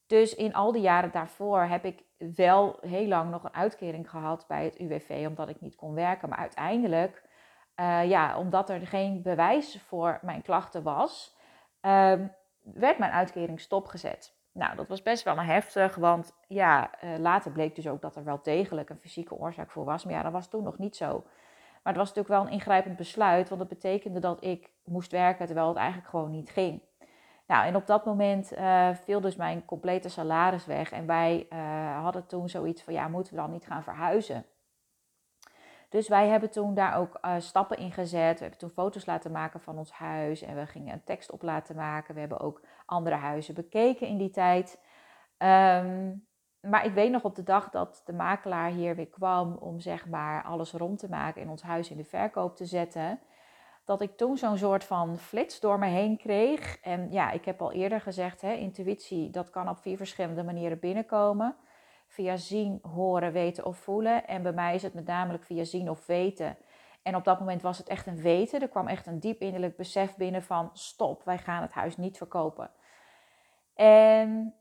Dus 0.07 0.36
in 0.36 0.54
al 0.54 0.72
die 0.72 0.81
jaren 0.81 1.12
daarvoor 1.12 1.62
heb 1.62 1.86
ik 1.86 2.04
wel 2.36 2.78
heel 2.81 3.07
lang 3.07 3.31
nog 3.31 3.44
een 3.44 3.54
uitkering 3.54 4.10
gehad 4.10 4.46
bij 4.48 4.63
het 4.63 4.80
UWV, 4.80 5.25
omdat 5.28 5.50
ik 5.50 5.62
niet 5.62 5.75
kon 5.75 5.94
werken. 5.94 6.30
Maar 6.30 6.38
uiteindelijk, 6.38 7.24
uh, 7.75 8.10
ja, 8.10 8.38
omdat 8.38 8.69
er 8.69 8.88
geen 8.88 9.22
bewijs 9.22 9.81
voor 9.88 10.19
mijn 10.22 10.42
klachten 10.42 10.84
was, 10.84 11.38
uh, 11.81 12.13
werd 12.62 12.98
mijn 12.98 13.12
uitkering 13.12 13.60
stopgezet. 13.60 14.34
Nou, 14.52 14.75
dat 14.75 14.88
was 14.88 15.02
best 15.02 15.24
wel 15.24 15.38
een 15.38 15.46
heftig, 15.46 15.96
want 15.96 16.36
ja, 16.48 16.90
uh, 17.04 17.18
later 17.18 17.52
bleek 17.52 17.75
dus 17.75 17.88
ook 17.88 18.02
dat 18.02 18.16
er 18.16 18.24
wel 18.24 18.40
degelijk 18.42 18.90
een 18.90 19.00
fysieke 19.00 19.36
oorzaak 19.36 19.72
voor 19.72 19.86
was. 19.86 20.06
Maar 20.06 20.13
ja, 20.13 20.22
dat 20.22 20.31
was 20.31 20.50
toen 20.50 20.63
nog 20.63 20.78
niet 20.78 20.96
zo. 20.96 21.24
Maar 21.84 21.94
het 21.94 22.04
was 22.04 22.13
natuurlijk 22.13 22.36
wel 22.36 22.46
een 22.46 22.60
ingrijpend 22.60 22.96
besluit, 22.96 23.50
want 23.50 23.62
dat 23.62 23.69
betekende 23.69 24.19
dat 24.19 24.44
ik 24.44 24.72
moest 24.84 25.12
werken 25.12 25.46
terwijl 25.46 25.68
het 25.68 25.78
eigenlijk 25.78 26.10
gewoon 26.10 26.31
niet 26.31 26.50
ging. 26.50 26.81
Nou, 27.47 27.65
en 27.65 27.75
op 27.75 27.88
dat 27.88 28.06
moment 28.06 28.53
uh, 28.53 28.89
viel 28.94 29.21
dus 29.21 29.36
mijn 29.36 29.65
complete 29.65 30.09
salaris 30.09 30.65
weg. 30.65 30.92
En 30.92 31.06
wij 31.06 31.47
uh, 31.50 32.01
hadden 32.01 32.25
toen 32.25 32.50
zoiets 32.50 32.83
van, 32.83 32.94
ja, 32.94 33.07
moeten 33.07 33.33
we 33.33 33.39
dan 33.39 33.51
niet 33.51 33.65
gaan 33.65 33.83
verhuizen? 33.83 34.45
Dus 35.89 36.07
wij 36.07 36.27
hebben 36.27 36.51
toen 36.51 36.74
daar 36.74 36.97
ook 36.97 37.18
uh, 37.21 37.36
stappen 37.38 37.77
in 37.77 37.92
gezet. 37.92 38.36
We 38.36 38.42
hebben 38.42 38.59
toen 38.59 38.69
foto's 38.69 39.06
laten 39.06 39.31
maken 39.31 39.62
van 39.62 39.77
ons 39.77 39.92
huis. 39.92 40.42
En 40.42 40.56
we 40.56 40.65
gingen 40.65 40.94
een 40.94 41.03
tekst 41.03 41.31
op 41.31 41.42
laten 41.42 41.75
maken. 41.75 42.13
We 42.13 42.19
hebben 42.19 42.39
ook 42.39 42.62
andere 42.86 43.15
huizen 43.15 43.53
bekeken 43.53 44.07
in 44.07 44.18
die 44.18 44.30
tijd. 44.30 44.80
Um, 45.38 46.27
maar 46.69 46.86
ik 46.86 46.94
weet 46.94 47.12
nog 47.12 47.24
op 47.24 47.36
de 47.36 47.44
dag 47.44 47.69
dat 47.69 48.01
de 48.06 48.13
makelaar 48.13 48.69
hier 48.69 48.95
weer 48.95 49.07
kwam 49.07 49.53
om 49.53 49.80
zeg 49.80 50.07
maar 50.07 50.44
alles 50.44 50.71
rond 50.71 51.00
te 51.00 51.09
maken 51.09 51.42
en 51.42 51.50
ons 51.50 51.62
huis 51.62 51.89
in 51.89 51.97
de 51.97 52.03
verkoop 52.03 52.56
te 52.56 52.65
zetten, 52.65 53.19
dat 53.86 54.02
ik 54.02 54.18
toen 54.18 54.38
zo'n 54.38 54.58
soort 54.58 54.84
van 54.84 55.18
flits 55.18 55.60
door 55.60 55.80
me 55.80 55.88
heen 55.88 56.18
kreeg. 56.18 56.80
En 56.82 57.12
ja, 57.12 57.32
ik 57.32 57.46
heb 57.46 57.62
al 57.62 57.72
eerder 57.72 58.02
gezegd, 58.02 58.42
hè, 58.42 58.54
intuïtie, 58.54 59.30
dat 59.30 59.50
kan 59.50 59.70
op 59.70 59.78
vier 59.78 59.98
verschillende 59.98 60.44
manieren 60.44 60.80
binnenkomen. 60.80 61.56
Via 62.08 62.38
zien, 62.38 62.80
horen, 62.82 63.32
weten 63.32 63.66
of 63.66 63.78
voelen. 63.78 64.28
En 64.28 64.44
bij 64.44 64.54
mij 64.54 64.76
is 64.76 64.84
het 64.84 64.94
met 64.94 65.06
name 65.06 65.40
via 65.40 65.64
zien 65.64 65.90
of 65.90 66.06
weten. 66.06 66.58
En 67.02 67.16
op 67.16 67.24
dat 67.24 67.40
moment 67.40 67.62
was 67.62 67.78
het 67.78 67.88
echt 67.88 68.08
een 68.08 68.22
weten. 68.22 68.62
Er 68.62 68.68
kwam 68.68 68.88
echt 68.88 69.08
een 69.08 69.20
diep 69.20 69.42
innerlijk 69.42 69.78
besef 69.78 70.16
binnen 70.16 70.44
van 70.44 70.70
stop, 70.74 71.24
wij 71.24 71.38
gaan 71.38 71.62
het 71.62 71.72
huis 71.72 71.98
niet 71.98 72.18
verkopen. 72.18 72.72
En 73.76 74.56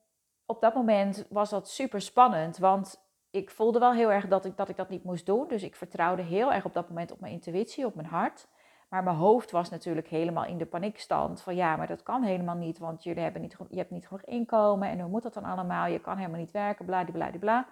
op 0.47 0.61
dat 0.61 0.75
moment 0.75 1.27
was 1.29 1.51
dat 1.51 1.69
super 1.69 2.01
spannend, 2.01 2.59
want 2.59 3.03
ik 3.31 3.51
voelde 3.51 3.79
wel 3.79 3.93
heel 3.93 4.13
erg 4.13 4.29
dat 4.29 4.45
ik, 4.45 4.57
dat 4.57 4.69
ik 4.69 4.77
dat 4.77 4.89
niet 4.89 5.05
moest 5.05 5.27
doen. 5.27 5.49
Dus 5.49 5.63
ik 5.63 5.77
vertrouwde 5.77 6.23
heel 6.23 6.53
erg 6.53 6.65
op 6.65 6.75
dat 6.75 6.89
moment 6.89 7.13
op 7.13 7.21
mijn 7.21 7.33
intuïtie, 7.33 7.87
op 7.87 7.95
mijn 7.95 8.09
hart. 8.09 8.49
Maar 8.95 9.03
mijn 9.03 9.17
hoofd 9.17 9.51
was 9.51 9.71
natuurlijk 9.71 10.09
helemaal 10.09 10.45
in 10.45 10.59
de 10.59 10.67
paniekstand. 10.67 11.43
Van 11.43 11.55
ja, 11.55 11.77
maar 11.77 11.87
dat 11.87 12.03
kan 12.03 12.23
helemaal 12.23 12.55
niet, 12.55 12.79
want 12.79 13.03
jullie 13.03 13.23
hebben 13.23 13.41
niet, 13.41 13.57
je 13.69 13.77
hebt 13.77 13.91
niet 13.91 14.07
genoeg 14.07 14.25
inkomen. 14.25 14.89
En 14.89 15.01
hoe 15.01 15.11
moet 15.11 15.23
dat 15.23 15.35
dan 15.35 15.45
allemaal? 15.45 15.87
Je 15.87 16.01
kan 16.01 16.17
helemaal 16.17 16.39
niet 16.39 16.51
werken, 16.51 16.85
bla. 16.85 17.67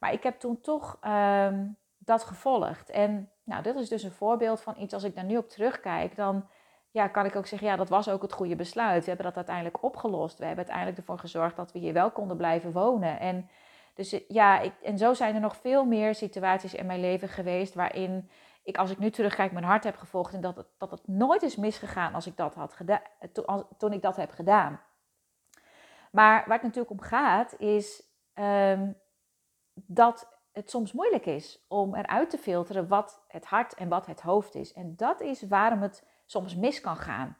Maar 0.00 0.12
ik 0.12 0.22
heb 0.22 0.38
toen 0.38 0.60
toch 0.60 0.98
ehm, 1.00 1.66
dat 1.98 2.24
gevolgd. 2.24 2.90
En 2.90 3.30
nou, 3.44 3.62
dit 3.62 3.76
is 3.76 3.88
dus 3.88 4.02
een 4.02 4.12
voorbeeld 4.12 4.60
van 4.60 4.74
iets, 4.78 4.94
als 4.94 5.04
ik 5.04 5.14
daar 5.14 5.24
nu 5.24 5.36
op 5.36 5.48
terugkijk, 5.48 6.16
dan 6.16 6.46
ja, 6.90 7.08
kan 7.08 7.24
ik 7.24 7.36
ook 7.36 7.46
zeggen, 7.46 7.68
ja, 7.68 7.76
dat 7.76 7.88
was 7.88 8.08
ook 8.08 8.22
het 8.22 8.32
goede 8.32 8.56
besluit. 8.56 9.02
We 9.02 9.08
hebben 9.08 9.26
dat 9.26 9.36
uiteindelijk 9.36 9.82
opgelost. 9.82 10.38
We 10.38 10.44
hebben 10.44 10.64
uiteindelijk 10.64 10.98
ervoor 10.98 11.18
gezorgd 11.18 11.56
dat 11.56 11.72
we 11.72 11.78
hier 11.78 11.92
wel 11.92 12.10
konden 12.10 12.36
blijven 12.36 12.72
wonen. 12.72 13.20
En, 13.20 13.48
dus, 13.94 14.20
ja, 14.28 14.60
ik, 14.60 14.72
en 14.82 14.98
zo 14.98 15.14
zijn 15.14 15.34
er 15.34 15.40
nog 15.40 15.56
veel 15.56 15.84
meer 15.84 16.14
situaties 16.14 16.74
in 16.74 16.86
mijn 16.86 17.00
leven 17.00 17.28
geweest 17.28 17.74
waarin 17.74 18.30
ik, 18.64 18.76
als 18.76 18.90
ik 18.90 18.98
nu 18.98 19.10
terugkijk, 19.10 19.52
mijn 19.52 19.64
hart 19.64 19.84
heb 19.84 19.96
gevolgd. 19.96 20.34
En 20.34 20.40
dat 20.40 20.56
het, 20.56 20.66
dat 20.78 20.90
het 20.90 21.08
nooit 21.08 21.42
is 21.42 21.56
misgegaan 21.56 22.14
als 22.14 22.26
ik 22.26 22.36
dat 22.36 22.54
had 22.54 22.74
gedaan, 22.74 23.00
toen, 23.76 23.92
ik 23.92 24.02
dat 24.02 24.16
heb 24.16 24.30
gedaan. 24.30 24.80
Maar 26.10 26.44
waar 26.46 26.58
het 26.58 26.62
natuurlijk 26.62 26.90
om 26.90 27.00
gaat, 27.00 27.58
is 27.58 28.02
um, 28.34 28.96
dat 29.74 30.32
het 30.52 30.70
soms 30.70 30.92
moeilijk 30.92 31.26
is 31.26 31.64
om 31.68 31.94
eruit 31.94 32.30
te 32.30 32.38
filteren 32.38 32.88
wat 32.88 33.24
het 33.28 33.46
hart 33.46 33.74
en 33.74 33.88
wat 33.88 34.06
het 34.06 34.20
hoofd 34.20 34.54
is. 34.54 34.72
En 34.72 34.96
dat 34.96 35.20
is 35.20 35.42
waarom 35.42 35.82
het 35.82 36.06
soms 36.26 36.56
mis 36.56 36.80
kan 36.80 36.96
gaan. 36.96 37.36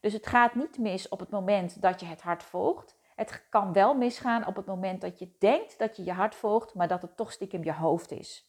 Dus 0.00 0.12
het 0.12 0.26
gaat 0.26 0.54
niet 0.54 0.78
mis 0.78 1.08
op 1.08 1.20
het 1.20 1.30
moment 1.30 1.82
dat 1.82 2.00
je 2.00 2.06
het 2.06 2.22
hart 2.22 2.42
volgt. 2.42 2.96
Het 3.14 3.46
kan 3.48 3.72
wel 3.72 3.94
misgaan 3.94 4.46
op 4.46 4.56
het 4.56 4.66
moment 4.66 5.00
dat 5.00 5.18
je 5.18 5.36
denkt 5.38 5.78
dat 5.78 5.96
je 5.96 6.04
je 6.04 6.12
hart 6.12 6.34
volgt, 6.34 6.74
maar 6.74 6.88
dat 6.88 7.02
het 7.02 7.16
toch 7.16 7.32
stiekem 7.32 7.64
je 7.64 7.72
hoofd 7.72 8.10
is. 8.10 8.47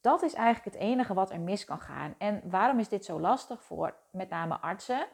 Dat 0.00 0.22
is 0.22 0.34
eigenlijk 0.34 0.74
het 0.74 0.84
enige 0.84 1.14
wat 1.14 1.30
er 1.30 1.40
mis 1.40 1.64
kan 1.64 1.80
gaan. 1.80 2.14
En 2.18 2.42
waarom 2.44 2.78
is 2.78 2.88
dit 2.88 3.04
zo 3.04 3.20
lastig 3.20 3.62
voor 3.62 3.94
met 4.10 4.28
name 4.28 4.58
artsen? 4.60 5.06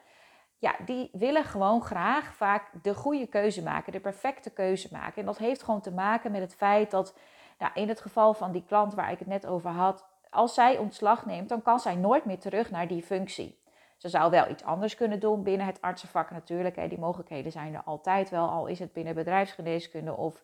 Ja, 0.58 0.74
die 0.84 1.10
willen 1.12 1.44
gewoon 1.44 1.82
graag 1.82 2.34
vaak 2.34 2.70
de 2.82 2.94
goede 2.94 3.26
keuze 3.26 3.62
maken, 3.62 3.92
de 3.92 4.00
perfecte 4.00 4.50
keuze 4.50 4.88
maken. 4.92 5.20
En 5.20 5.26
dat 5.26 5.38
heeft 5.38 5.62
gewoon 5.62 5.80
te 5.80 5.92
maken 5.92 6.32
met 6.32 6.40
het 6.40 6.54
feit 6.54 6.90
dat, 6.90 7.16
nou, 7.58 7.72
in 7.74 7.88
het 7.88 8.00
geval 8.00 8.34
van 8.34 8.52
die 8.52 8.64
klant 8.66 8.94
waar 8.94 9.12
ik 9.12 9.18
het 9.18 9.28
net 9.28 9.46
over 9.46 9.70
had, 9.70 10.06
als 10.30 10.54
zij 10.54 10.78
ontslag 10.78 11.26
neemt, 11.26 11.48
dan 11.48 11.62
kan 11.62 11.80
zij 11.80 11.94
nooit 11.94 12.24
meer 12.24 12.38
terug 12.38 12.70
naar 12.70 12.88
die 12.88 13.02
functie. 13.02 13.62
Ze 13.96 14.08
zou 14.08 14.30
wel 14.30 14.50
iets 14.50 14.64
anders 14.64 14.94
kunnen 14.94 15.20
doen 15.20 15.42
binnen 15.42 15.66
het 15.66 15.80
artsenvak 15.80 16.30
natuurlijk. 16.30 16.76
Hè. 16.76 16.88
Die 16.88 16.98
mogelijkheden 16.98 17.52
zijn 17.52 17.74
er 17.74 17.82
altijd 17.84 18.30
wel, 18.30 18.48
al 18.48 18.66
is 18.66 18.78
het 18.78 18.92
binnen 18.92 19.14
bedrijfsgeneeskunde 19.14 20.16
of 20.16 20.42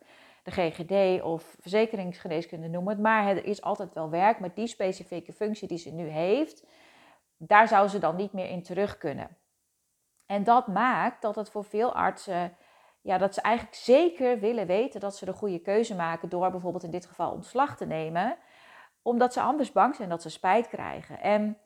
GGD 0.51 1.23
of 1.23 1.57
verzekeringsgeneeskunde, 1.61 2.69
noem 2.69 2.89
het. 2.89 2.99
Maar 2.99 3.27
er 3.27 3.45
is 3.45 3.63
altijd 3.63 3.95
wel 3.95 4.11
werk 4.11 4.41
met 4.41 4.57
die 4.57 4.67
specifieke 4.67 5.33
functie 5.33 5.69
die 5.69 5.79
ze 5.79 5.91
nu 5.91 6.09
heeft. 6.09 6.67
Daar 7.37 7.69
zou 7.69 7.89
ze 7.89 7.99
dan 7.99 8.17
niet 8.17 8.33
meer 8.33 8.49
in 8.49 8.63
terug 8.63 8.99
kunnen. 8.99 9.37
En 10.27 10.45
dat 10.45 10.67
maakt 10.67 11.23
dat 11.23 11.35
het 11.37 11.51
voor 11.51 11.65
veel 11.65 11.95
artsen, 11.95 12.57
ja, 13.01 13.19
dat 13.19 13.35
ze 13.35 13.41
eigenlijk 13.41 13.77
zeker 13.77 14.39
willen 14.39 14.67
weten 14.67 15.01
dat 15.01 15.17
ze 15.17 15.25
de 15.25 15.33
goede 15.33 15.59
keuze 15.59 15.95
maken 15.95 16.29
door 16.29 16.51
bijvoorbeeld 16.51 16.85
in 16.85 16.91
dit 16.91 17.07
geval 17.07 17.31
ontslag 17.31 17.77
te 17.77 17.87
nemen, 17.87 18.37
omdat 19.03 19.33
ze 19.33 19.41
anders 19.41 19.73
bang 19.73 19.95
zijn 19.95 20.09
dat 20.09 20.23
ze 20.23 20.31
spijt 20.31 20.69
krijgen. 20.69 21.21
En 21.21 21.59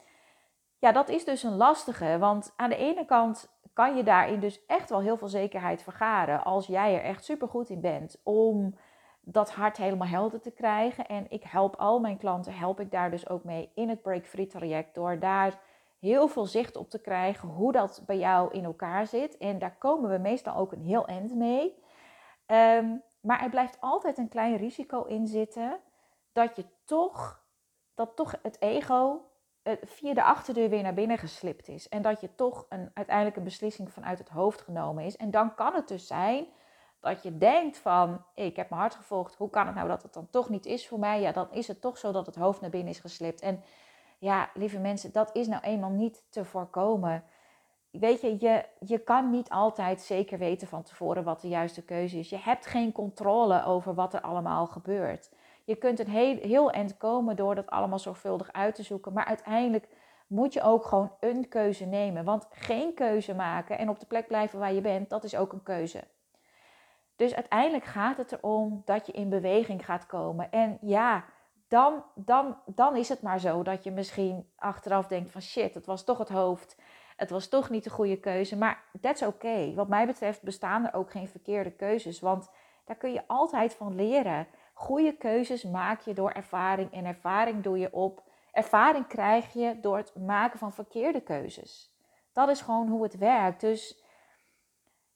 ja, 0.79 0.93
dat 0.93 1.09
is 1.09 1.25
dus 1.25 1.43
een 1.43 1.57
lastige. 1.57 2.19
Want 2.19 2.53
aan 2.57 2.71
de 2.71 2.77
ene 2.77 3.05
kant 3.05 3.49
kan 3.75 3.97
je 3.97 4.03
daarin 4.03 4.41
dus 4.41 4.67
echt 4.67 4.91
wel 4.91 5.01
heel 5.01 5.17
veel 5.17 5.29
zekerheid 5.29 5.83
vergaren. 5.83 6.45
Als 6.45 6.67
jij 6.67 6.95
er 6.95 7.03
echt 7.03 7.25
super 7.25 7.49
goed 7.49 7.69
in 7.69 7.81
bent 7.81 8.21
om 8.23 8.75
dat 9.21 9.51
hart 9.51 9.77
helemaal 9.77 10.09
helder 10.09 10.41
te 10.41 10.51
krijgen. 10.51 11.07
En 11.07 11.27
ik 11.29 11.43
help 11.43 11.77
al 11.77 12.01
mijn 12.01 12.19
klanten, 12.19 12.55
help 12.55 12.81
ik 12.81 12.91
daar 12.91 13.11
dus 13.11 13.29
ook 13.29 13.45
mee 13.45 13.71
in 13.75 13.89
het 13.89 14.03
Break 14.03 14.27
Free 14.27 14.47
traject. 14.47 14.95
Door 14.95 15.19
daar 15.19 15.61
heel 15.99 16.29
veel 16.29 16.47
zicht 16.47 16.77
op 16.77 16.91
te 16.91 17.01
krijgen 17.01 17.49
hoe 17.49 17.73
dat 17.73 18.03
bij 18.07 18.19
jou 18.19 18.53
in 18.53 18.65
elkaar 18.65 19.07
zit. 19.07 19.37
En 19.37 19.59
daar 19.59 19.77
komen 19.79 20.11
we 20.11 20.19
meestal 20.19 20.55
ook 20.55 20.73
een 20.73 20.85
heel 20.85 21.07
eind 21.07 21.35
mee. 21.35 21.83
Ehm, 22.47 22.97
maar 23.21 23.43
er 23.43 23.51
blijft 23.51 23.81
altijd 23.81 24.19
een 24.19 24.29
klein 24.29 24.57
risico 24.57 25.03
in 25.03 25.27
zitten 25.27 25.81
dat 26.33 26.57
je 26.57 26.65
toch, 26.85 27.45
dat 27.95 28.17
toch 28.17 28.35
het 28.43 28.61
ego 28.61 29.21
via 29.85 30.15
de 30.15 30.23
achterdeur 30.23 30.69
weer 30.69 30.83
naar 30.83 30.95
binnen 30.95 31.19
geslipt 31.19 31.69
is. 31.69 31.89
En 31.89 32.03
dat 32.03 32.21
je 32.21 32.35
toch 32.35 32.67
een, 32.69 32.91
uiteindelijk 32.95 33.37
een 33.37 33.45
beslissing 33.45 33.93
vanuit 33.93 34.19
het 34.19 34.29
hoofd 34.29 34.61
genomen 34.61 35.05
is. 35.05 35.17
En 35.17 35.31
dan 35.31 35.55
kan 35.55 35.75
het 35.75 35.89
dus 35.89 36.07
zijn 36.07 36.47
dat 37.01 37.23
je 37.23 37.39
denkt 37.39 37.79
van, 37.79 38.25
ik 38.35 38.57
heb 38.57 38.69
mijn 38.69 38.81
hart 38.81 38.95
gevolgd, 38.95 39.35
hoe 39.35 39.51
kan 39.51 39.67
het 39.67 39.75
nou 39.75 39.89
dat 39.89 40.03
het 40.03 40.13
dan 40.13 40.31
toch 40.31 40.49
niet 40.49 40.67
is 40.67 40.89
voor 40.89 40.99
mij? 40.99 41.21
Ja, 41.21 41.33
dan 41.33 41.49
is 41.51 41.69
het 41.69 41.81
toch 41.81 41.99
zo 41.99 42.13
dat 42.13 42.27
het 42.27 42.35
hoofd 42.35 42.61
naar 42.61 42.71
binnen 42.71 42.93
is 42.93 43.01
geslipt. 43.01 43.41
En 43.41 43.63
ja, 44.19 44.51
lieve 44.55 44.79
mensen, 44.79 45.13
dat 45.13 45.31
is 45.37 45.47
nou 45.47 45.63
eenmaal 45.63 45.91
niet 45.91 46.23
te 46.29 46.45
voorkomen. 46.45 47.25
Weet 47.91 48.21
je, 48.21 48.37
je, 48.39 48.65
je 48.79 48.99
kan 48.99 49.31
niet 49.31 49.51
altijd 49.51 50.01
zeker 50.01 50.39
weten 50.39 50.69
van 50.69 50.83
tevoren 50.83 51.25
wat 51.25 51.41
de 51.41 51.49
juiste 51.49 51.83
keuze 51.83 52.19
is. 52.19 52.29
Je 52.29 52.39
hebt 52.39 52.67
geen 52.67 52.93
controle 52.93 53.65
over 53.65 53.95
wat 53.95 54.15
er 54.15 54.21
allemaal 54.21 54.67
gebeurt. 54.67 55.31
Je 55.65 55.77
kunt 55.77 55.99
een 55.99 56.09
heel, 56.09 56.37
heel 56.37 56.71
eind 56.71 56.97
komen 56.97 57.37
door 57.37 57.55
dat 57.55 57.71
allemaal 57.71 57.99
zorgvuldig 57.99 58.53
uit 58.53 58.75
te 58.75 58.83
zoeken. 58.83 59.13
Maar 59.13 59.25
uiteindelijk 59.25 59.89
moet 60.27 60.53
je 60.53 60.63
ook 60.63 60.85
gewoon 60.85 61.13
een 61.21 61.49
keuze 61.49 61.85
nemen. 61.85 62.25
Want 62.25 62.47
geen 62.51 62.95
keuze 62.95 63.35
maken 63.35 63.79
en 63.79 63.89
op 63.89 64.01
de 64.01 64.07
plek 64.07 64.27
blijven 64.27 64.59
waar 64.59 64.73
je 64.73 64.81
bent, 64.81 65.11
dat 65.11 65.25
is 65.25 65.37
ook 65.37 65.53
een 65.53 65.63
keuze. 65.63 66.05
Dus 67.17 67.35
uiteindelijk 67.35 67.85
gaat 67.85 68.17
het 68.17 68.33
erom 68.33 68.83
dat 68.85 69.07
je 69.07 69.13
in 69.13 69.29
beweging 69.29 69.85
gaat 69.85 70.07
komen. 70.07 70.51
En 70.51 70.79
ja, 70.81 71.25
dan, 71.69 72.05
dan, 72.15 72.57
dan 72.67 72.97
is 72.97 73.09
het 73.09 73.23
maar 73.23 73.41
zo 73.41 73.63
dat 73.63 73.85
je 73.85 73.91
misschien 73.91 74.49
achteraf 74.57 75.07
denkt 75.07 75.31
van 75.31 75.43
shit, 75.43 75.75
het 75.75 75.87
was 75.87 76.05
toch 76.05 76.19
het 76.19 76.29
hoofd. 76.29 76.77
Het 77.17 77.31
was 77.31 77.49
toch 77.49 77.71
niet 77.71 77.85
de 77.85 77.91
goede 77.91 78.21
keuze. 78.21 78.57
Maar 78.57 78.83
that's 79.01 79.23
oké. 79.23 79.47
Okay. 79.47 79.75
Wat 79.75 79.89
mij 79.89 80.07
betreft 80.07 80.43
bestaan 80.43 80.87
er 80.87 80.95
ook 80.95 81.11
geen 81.11 81.29
verkeerde 81.29 81.71
keuzes. 81.71 82.21
Want 82.21 82.51
daar 82.85 82.97
kun 82.97 83.13
je 83.13 83.23
altijd 83.27 83.75
van 83.75 83.95
leren. 83.95 84.47
Goede 84.75 85.17
keuzes 85.17 85.65
maak 85.65 86.01
je 86.01 86.15
door 86.15 86.31
ervaring 86.31 86.93
en 86.93 87.05
ervaring 87.05 87.63
doe 87.63 87.79
je 87.79 87.93
op. 87.93 88.23
Ervaring 88.53 89.07
krijg 89.07 89.53
je 89.53 89.81
door 89.81 89.97
het 89.97 90.15
maken 90.15 90.59
van 90.59 90.73
verkeerde 90.73 91.21
keuzes. 91.21 91.93
Dat 92.33 92.49
is 92.49 92.61
gewoon 92.61 92.89
hoe 92.89 93.03
het 93.03 93.19
werkt. 93.19 93.61
Dus 93.61 94.05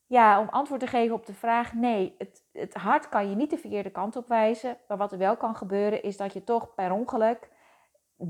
ja, 0.07 0.41
om 0.41 0.49
antwoord 0.49 0.81
te 0.81 0.87
geven 0.87 1.15
op 1.15 1.27
de 1.27 1.35
vraag, 1.35 1.73
nee, 1.73 2.15
het, 2.19 2.43
het 2.53 2.75
hart 2.75 3.09
kan 3.09 3.31
je 3.31 3.37
niet 3.37 3.51
de 3.51 3.59
verkeerde 3.59 3.91
kant 3.91 4.17
op 4.17 4.29
wijzen. 4.29 4.77
Maar 4.89 4.97
wat 4.97 5.13
er 5.13 5.19
wel 5.19 5.37
kan 5.37 5.57
gebeuren 5.57 6.03
is 6.03 6.17
dat 6.17 6.33
je 6.33 6.45
toch 6.45 6.75
per 6.75 6.93
ongeluk 6.93 7.49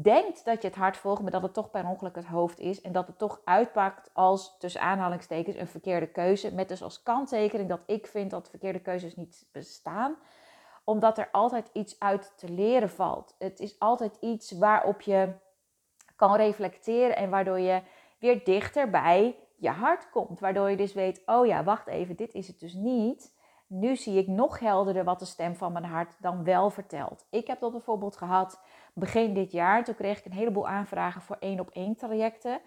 denkt 0.03 0.45
dat 0.45 0.63
je 0.63 0.69
het 0.69 0.77
hart 0.77 0.97
volgt, 0.97 1.23
maar 1.23 1.31
dat 1.31 1.43
het 1.43 1.55
toch 1.55 1.71
per 1.71 1.87
ongeluk 1.89 2.15
het 2.15 2.25
hoofd 2.25 2.59
is. 2.59 2.81
En 2.81 2.93
dat 2.93 3.07
het 3.07 3.19
toch 3.19 3.41
uitpakt 3.45 4.11
als, 4.13 4.59
tussen 4.59 4.81
aanhalingstekens, 4.81 5.57
een 5.57 5.69
verkeerde 5.69 6.07
keuze. 6.07 6.55
Met 6.55 6.69
dus 6.69 6.83
als 6.83 7.03
kanttekening 7.03 7.69
dat 7.69 7.81
ik 7.87 8.07
vind 8.07 8.31
dat 8.31 8.51
verkeerde 8.51 8.81
keuzes 8.81 9.17
niet 9.17 9.49
bestaan. 9.53 10.17
Omdat 10.89 11.19
er 11.19 11.29
altijd 11.33 11.71
iets 11.73 11.99
uit 11.99 12.33
te 12.37 12.49
leren 12.49 12.91
valt. 12.91 13.35
Het 13.39 13.61
is 13.61 13.79
altijd 13.79 14.17
iets 14.21 14.51
waarop 14.51 15.01
je 15.01 15.33
kan 16.17 16.37
reflecteren 16.37 17.17
en 17.17 17.31
waardoor 17.31 17.59
je 17.59 17.83
weer 18.19 18.45
dichter 18.45 18.91
bij 18.91 19.37
je 19.57 19.71
hart 19.71 20.11
komt. 20.11 20.41
Waardoor 20.41 20.71
je 20.71 20.77
dus 20.77 20.93
weet, 20.93 21.23
oh 21.27 21.47
ja, 21.47 21.65
wacht 21.65 21.87
even, 21.87 22.17
dit 22.17 22.35
is 22.35 22.47
het 22.47 22.61
dus 22.61 22.75
niet. 22.75 23.37
Nu 23.67 23.97
zie 23.97 24.19
ik 24.19 24.27
nog 24.27 24.59
helderder 24.59 25.05
wat 25.05 25.19
de 25.19 25.25
stem 25.25 25.57
van 25.57 25.73
mijn 25.73 25.85
hart 25.85 26.17
dan 26.21 26.45
wel 26.45 26.71
vertelt. 26.71 27.27
Ik 27.31 27.47
heb 27.47 27.61
dat 27.61 27.73
bijvoorbeeld 27.73 28.17
gehad 28.17 28.61
begin 28.93 29.35
dit 29.35 29.53
jaar. 29.53 29.85
Toen 29.85 29.95
kreeg 29.95 30.19
ik 30.19 30.25
een 30.25 30.33
heleboel 30.33 30.69
aanvragen 30.69 31.23
voor 31.23 31.37
één 31.41 31.61
op 31.61 31.71
één 31.71 31.97
trajecten. 31.97 32.61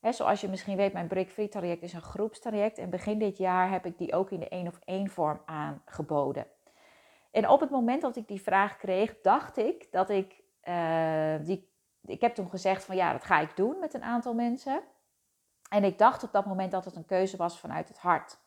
zoals 0.00 0.40
je 0.40 0.48
misschien 0.48 0.76
weet, 0.76 0.92
mijn 0.92 1.08
Break 1.08 1.28
Free 1.28 1.48
traject 1.48 1.82
is 1.82 1.92
een 1.92 2.02
groepstraject. 2.02 2.78
En 2.78 2.90
begin 2.90 3.18
dit 3.18 3.36
jaar 3.36 3.70
heb 3.70 3.86
ik 3.86 3.98
die 3.98 4.14
ook 4.14 4.30
in 4.30 4.40
de 4.40 4.48
één 4.48 4.66
op 4.66 4.78
één 4.84 5.10
vorm 5.10 5.40
aangeboden. 5.44 6.46
En 7.32 7.48
op 7.48 7.60
het 7.60 7.70
moment 7.70 8.02
dat 8.02 8.16
ik 8.16 8.28
die 8.28 8.42
vraag 8.42 8.76
kreeg, 8.76 9.20
dacht 9.20 9.56
ik 9.56 9.88
dat 9.90 10.10
ik 10.10 10.42
uh, 10.64 11.34
die. 11.40 11.70
Ik 12.04 12.20
heb 12.20 12.34
toen 12.34 12.48
gezegd 12.48 12.84
van 12.84 12.96
ja, 12.96 13.12
dat 13.12 13.24
ga 13.24 13.40
ik 13.40 13.56
doen 13.56 13.78
met 13.78 13.94
een 13.94 14.02
aantal 14.02 14.34
mensen. 14.34 14.82
En 15.68 15.84
ik 15.84 15.98
dacht 15.98 16.22
op 16.22 16.32
dat 16.32 16.46
moment 16.46 16.70
dat 16.70 16.84
het 16.84 16.96
een 16.96 17.06
keuze 17.06 17.36
was 17.36 17.58
vanuit 17.58 17.88
het 17.88 17.98
hart. 17.98 18.40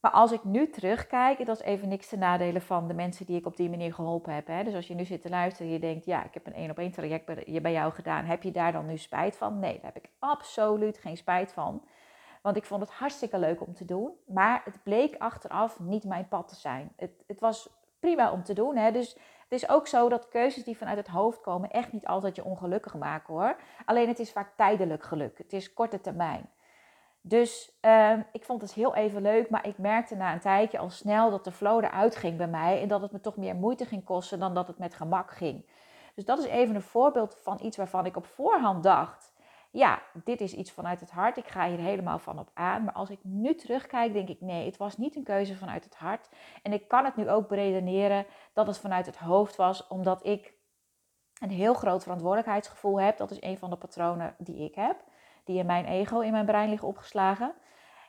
Maar 0.00 0.10
als 0.10 0.32
ik 0.32 0.44
nu 0.44 0.70
terugkijk, 0.70 1.38
en 1.38 1.44
dat 1.44 1.60
is 1.60 1.66
even 1.66 1.88
niks 1.88 2.08
te 2.08 2.16
nadelen 2.16 2.62
van 2.62 2.88
de 2.88 2.94
mensen 2.94 3.26
die 3.26 3.36
ik 3.36 3.46
op 3.46 3.56
die 3.56 3.70
manier 3.70 3.94
geholpen 3.94 4.34
heb. 4.34 4.46
Hè? 4.46 4.64
Dus 4.64 4.74
als 4.74 4.86
je 4.86 4.94
nu 4.94 5.04
zit 5.04 5.22
te 5.22 5.28
luisteren 5.28 5.66
en 5.66 5.72
je 5.72 5.80
denkt, 5.80 6.04
ja, 6.04 6.24
ik 6.24 6.34
heb 6.34 6.46
een 6.46 6.54
één 6.54 6.70
op 6.70 6.78
één 6.78 6.92
traject 6.92 7.24
bij 7.62 7.72
jou 7.72 7.92
gedaan. 7.92 8.24
Heb 8.24 8.42
je 8.42 8.50
daar 8.50 8.72
dan 8.72 8.86
nu 8.86 8.96
spijt 8.96 9.36
van? 9.36 9.58
Nee, 9.58 9.74
daar 9.74 9.92
heb 9.92 10.04
ik 10.04 10.10
absoluut 10.18 10.98
geen 10.98 11.16
spijt 11.16 11.52
van. 11.52 11.82
Want 12.42 12.56
ik 12.56 12.64
vond 12.64 12.80
het 12.80 12.90
hartstikke 12.90 13.38
leuk 13.38 13.66
om 13.66 13.74
te 13.74 13.84
doen. 13.84 14.10
Maar 14.26 14.60
het 14.64 14.82
bleek 14.82 15.16
achteraf 15.18 15.80
niet 15.80 16.04
mijn 16.04 16.28
pad 16.28 16.48
te 16.48 16.54
zijn. 16.54 16.92
Het, 16.96 17.10
het 17.26 17.40
was 17.40 17.68
prima 18.00 18.32
om 18.32 18.42
te 18.42 18.52
doen. 18.52 18.76
Hè? 18.76 18.92
Dus 18.92 19.12
het 19.48 19.62
is 19.62 19.68
ook 19.68 19.86
zo 19.86 20.08
dat 20.08 20.28
keuzes 20.28 20.64
die 20.64 20.76
vanuit 20.76 20.96
het 20.96 21.06
hoofd 21.06 21.40
komen 21.40 21.70
echt 21.70 21.92
niet 21.92 22.06
altijd 22.06 22.36
je 22.36 22.44
ongelukkig 22.44 22.94
maken 22.94 23.34
hoor. 23.34 23.56
Alleen 23.84 24.08
het 24.08 24.18
is 24.18 24.32
vaak 24.32 24.56
tijdelijk 24.56 25.02
geluk. 25.02 25.38
Het 25.38 25.52
is 25.52 25.72
korte 25.72 26.00
termijn. 26.00 26.50
Dus 27.20 27.78
uh, 27.82 28.12
ik 28.32 28.44
vond 28.44 28.62
het 28.62 28.72
heel 28.74 28.94
even 28.94 29.22
leuk, 29.22 29.50
maar 29.50 29.66
ik 29.66 29.78
merkte 29.78 30.16
na 30.16 30.32
een 30.32 30.40
tijdje 30.40 30.78
al 30.78 30.90
snel 30.90 31.30
dat 31.30 31.44
de 31.44 31.52
flow 31.52 31.84
eruit 31.84 32.16
ging 32.16 32.36
bij 32.36 32.46
mij 32.46 32.82
en 32.82 32.88
dat 32.88 33.00
het 33.00 33.12
me 33.12 33.20
toch 33.20 33.36
meer 33.36 33.54
moeite 33.54 33.84
ging 33.84 34.04
kosten 34.04 34.38
dan 34.38 34.54
dat 34.54 34.66
het 34.66 34.78
met 34.78 34.94
gemak 34.94 35.30
ging. 35.30 35.66
Dus 36.14 36.24
dat 36.24 36.38
is 36.38 36.44
even 36.44 36.74
een 36.74 36.82
voorbeeld 36.82 37.36
van 37.42 37.58
iets 37.62 37.76
waarvan 37.76 38.06
ik 38.06 38.16
op 38.16 38.26
voorhand 38.26 38.82
dacht: 38.82 39.32
ja, 39.70 40.02
dit 40.24 40.40
is 40.40 40.54
iets 40.54 40.72
vanuit 40.72 41.00
het 41.00 41.10
hart. 41.10 41.36
Ik 41.36 41.46
ga 41.46 41.68
hier 41.68 41.78
helemaal 41.78 42.18
van 42.18 42.38
op 42.38 42.50
aan. 42.54 42.84
Maar 42.84 42.94
als 42.94 43.10
ik 43.10 43.18
nu 43.22 43.54
terugkijk, 43.54 44.12
denk 44.12 44.28
ik 44.28 44.40
nee, 44.40 44.66
het 44.66 44.76
was 44.76 44.96
niet 44.96 45.16
een 45.16 45.24
keuze 45.24 45.56
vanuit 45.56 45.84
het 45.84 45.94
hart. 45.94 46.28
En 46.62 46.72
ik 46.72 46.88
kan 46.88 47.04
het 47.04 47.16
nu 47.16 47.30
ook 47.30 47.48
beredeneren 47.48 48.26
dat 48.52 48.66
het 48.66 48.78
vanuit 48.78 49.06
het 49.06 49.16
hoofd 49.16 49.56
was, 49.56 49.86
omdat 49.86 50.26
ik 50.26 50.54
een 51.40 51.50
heel 51.50 51.74
groot 51.74 52.02
verantwoordelijkheidsgevoel 52.02 53.00
heb. 53.00 53.16
Dat 53.16 53.30
is 53.30 53.42
een 53.42 53.58
van 53.58 53.70
de 53.70 53.76
patronen 53.76 54.34
die 54.38 54.64
ik 54.64 54.74
heb, 54.74 55.04
die 55.44 55.58
in 55.58 55.66
mijn 55.66 55.84
ego, 55.84 56.20
in 56.20 56.32
mijn 56.32 56.46
brein 56.46 56.68
liggen 56.68 56.88
opgeslagen. 56.88 57.54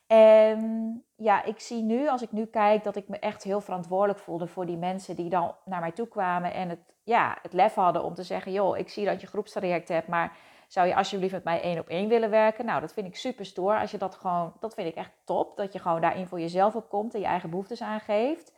En 0.07 1.03
ja, 1.15 1.43
ik 1.43 1.59
zie 1.59 1.81
nu, 1.83 2.09
als 2.09 2.21
ik 2.21 2.31
nu 2.31 2.45
kijk, 2.45 2.83
dat 2.83 2.95
ik 2.95 3.07
me 3.07 3.19
echt 3.19 3.43
heel 3.43 3.61
verantwoordelijk 3.61 4.19
voelde 4.19 4.47
voor 4.47 4.65
die 4.65 4.77
mensen 4.77 5.15
die 5.15 5.29
dan 5.29 5.55
naar 5.65 5.79
mij 5.79 5.91
toe 5.91 6.07
kwamen 6.07 6.53
en 6.53 6.69
het, 6.69 6.79
ja, 7.03 7.37
het 7.41 7.53
lef 7.53 7.73
hadden 7.73 8.03
om 8.03 8.13
te 8.13 8.23
zeggen: 8.23 8.51
joh, 8.51 8.77
ik 8.77 8.89
zie 8.89 9.05
dat 9.05 9.21
je 9.21 9.27
groepstraject 9.27 9.87
hebt, 9.87 10.07
maar 10.07 10.37
zou 10.69 10.87
je 10.87 10.95
alsjeblieft 10.95 11.33
met 11.33 11.43
mij 11.43 11.61
één 11.61 11.79
op 11.79 11.87
één 11.87 12.09
willen 12.09 12.29
werken? 12.29 12.65
Nou, 12.65 12.81
dat 12.81 12.93
vind 12.93 13.07
ik 13.07 13.15
super 13.15 13.45
stoer. 13.45 13.79
Als 13.79 13.91
je 13.91 13.97
dat 13.97 14.15
gewoon, 14.15 14.53
dat 14.59 14.73
vind 14.73 14.87
ik 14.87 14.95
echt 14.95 15.11
top. 15.25 15.57
Dat 15.57 15.73
je 15.73 15.79
gewoon 15.79 16.01
daarin 16.01 16.27
voor 16.27 16.39
jezelf 16.39 16.75
opkomt 16.75 17.13
en 17.13 17.19
je 17.19 17.25
eigen 17.25 17.49
behoeftes 17.49 17.81
aangeeft. 17.81 18.53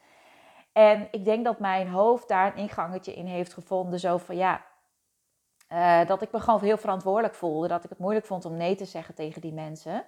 En 0.74 1.08
ik 1.12 1.25
denk 1.25 1.46
dat 1.46 1.60
mijn 1.60 1.88
hoofd 1.88 2.27
daar 2.27 2.48
een 2.48 2.62
ingangetje 2.62 3.13
in 3.13 3.25
heeft 3.25 3.53
gevonden. 3.53 4.00
Zo 4.00 4.18
van 4.18 4.36
ja, 4.36 4.65
uh, 5.70 6.06
dat 6.08 6.22
ik 6.22 6.32
me 6.32 6.39
gewoon 6.39 6.62
heel 6.62 6.77
verantwoordelijk 6.77 7.36
voelde. 7.36 7.68
Dat 7.68 7.84
ik 7.84 7.89
het 7.89 8.00
moeilijk 8.00 8.25
vond 8.25 8.46
om 8.46 8.58
nee 8.58 8.75
te 8.75 8.86
zeggen 8.86 9.15
tegen 9.15 9.41
die 9.41 9.53
mensen. 9.53 10.06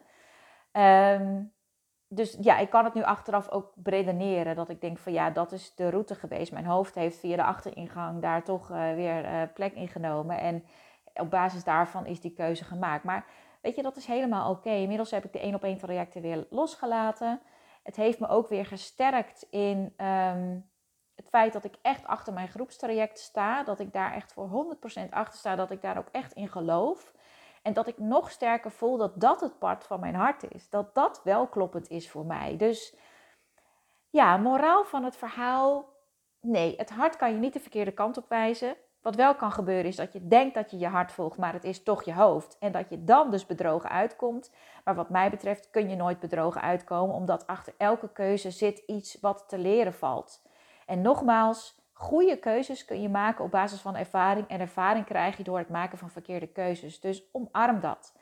Um, 0.72 1.54
dus 2.08 2.38
ja, 2.42 2.58
ik 2.58 2.70
kan 2.70 2.84
het 2.84 2.94
nu 2.94 3.04
achteraf 3.04 3.50
ook 3.50 3.74
redeneren. 3.84 4.56
Dat 4.56 4.70
ik 4.70 4.82
denk 4.82 4.98
van 4.98 5.14
ja, 5.14 5.30
dat 5.30 5.52
is 5.52 5.76
de 5.76 5.90
route 5.90 6.16
geweest. 6.16 6.52
Mijn 6.52 6.66
hoofd 6.66 6.96
heeft 6.96 7.18
via 7.18 7.36
de 7.36 7.44
achteringang 7.44 8.22
daar 8.22 8.44
toch 8.44 8.70
uh, 8.70 8.94
weer 8.94 9.26
uh, 9.26 9.42
plek 9.54 9.74
ingenomen. 9.74 10.40
En 10.40 10.64
op 11.14 11.30
basis 11.30 11.64
daarvan 11.64 12.06
is 12.06 12.22
die 12.22 12.34
keuze 12.34 12.64
gemaakt. 12.64 13.04
Maar 13.04 13.26
weet 13.62 13.76
je, 13.76 13.82
dat 13.82 13.96
is 13.96 14.06
helemaal 14.06 14.52
oké. 14.52 14.70
Inmiddels 14.70 15.12
heb 15.12 15.26
ik 15.26 15.34
de 15.34 15.40
één 15.40 15.56
op 15.56 15.64
één 15.64 15.78
trajecten 15.78 16.22
weer 16.22 16.48
losgelaten. 16.50 17.42
Het 17.84 17.96
heeft 17.96 18.20
me 18.20 18.28
ook 18.28 18.48
weer 18.48 18.66
gesterkt 18.66 19.48
in 19.50 19.94
um, 19.98 20.72
het 21.16 21.30
feit 21.30 21.54
dat 21.54 21.64
ik 21.64 21.76
echt 21.82 22.06
achter 22.06 22.34
mijn 22.34 22.48
groepstraject 22.48 23.20
sta. 23.20 23.64
Dat 23.64 23.80
ik 23.80 23.94
daar 23.94 24.14
echt 24.14 24.34
voor 24.34 24.76
100% 25.08 25.10
achter 25.10 25.40
sta. 25.40 25.56
Dat 25.56 25.72
ik 25.72 25.82
daar 25.82 25.98
ook 25.98 26.10
echt 26.12 26.34
in 26.34 26.48
geloof. 26.48 27.14
En 27.62 27.74
dat 27.74 27.88
ik 27.88 27.98
nog 27.98 28.32
sterker 28.32 28.72
voel 28.72 28.98
dat 28.98 29.22
dat 29.22 29.42
het 29.42 29.60
part 29.60 29.84
van 29.84 30.00
mijn 30.00 30.16
hart 30.16 30.54
is. 30.54 30.70
Dat 30.70 30.96
dat 30.96 31.22
wel 31.24 31.48
kloppend 31.48 31.90
is 31.90 32.10
voor 32.10 32.26
mij. 32.26 32.58
Dus 32.58 32.96
ja, 34.10 34.38
moraal 34.38 34.86
van 34.86 35.04
het 35.04 35.16
verhaal. 35.16 35.92
Nee, 36.40 36.76
het 36.78 36.90
hart 36.90 37.16
kan 37.16 37.32
je 37.32 37.38
niet 37.38 37.54
de 37.54 37.60
verkeerde 37.60 37.92
kant 37.92 38.18
op 38.18 38.30
wijzen. 38.30 38.76
Wat 39.04 39.16
wel 39.16 39.36
kan 39.36 39.52
gebeuren 39.52 39.86
is 39.86 39.96
dat 39.96 40.14
je 40.14 40.28
denkt 40.28 40.56
dat 40.56 40.72
je 40.72 40.78
je 40.78 40.88
hart 40.88 41.12
volgt, 41.12 41.38
maar 41.38 41.54
het 41.54 41.64
is 41.64 41.84
toch 41.84 42.04
je 42.04 42.14
hoofd. 42.14 42.58
En 42.60 42.72
dat 42.72 42.90
je 42.90 43.04
dan 43.04 43.32
dus 43.32 43.46
bedrogen 43.46 43.90
uitkomt. 43.90 44.52
Maar 44.84 44.96
wat 44.96 45.10
mij 45.10 45.30
betreft 45.30 45.70
kun 45.70 45.90
je 45.90 45.96
nooit 45.96 46.20
bedrogen 46.20 46.62
uitkomen, 46.62 47.16
omdat 47.16 47.48
achter 47.48 47.74
elke 47.78 48.10
keuze 48.12 48.52
zit 48.52 48.84
iets 48.88 49.18
wat 49.22 49.44
te 49.48 49.58
leren 49.58 49.94
valt. 49.94 50.42
En 50.86 51.02
nogmaals, 51.02 51.82
goede 51.94 52.38
keuzes 52.38 52.86
kun 52.86 53.02
je 53.02 53.10
maken 53.10 53.44
op 53.44 53.52
basis 53.52 53.82
van 53.82 53.96
ervaring. 53.96 54.48
En 54.48 54.60
ervaring 54.60 55.06
krijg 55.06 55.38
je 55.38 55.44
door 55.44 55.58
het 55.58 55.70
maken 55.70 55.98
van 55.98 56.10
verkeerde 56.10 56.48
keuzes. 56.48 57.00
Dus 57.00 57.24
omarm 57.32 57.80
dat. 57.80 58.14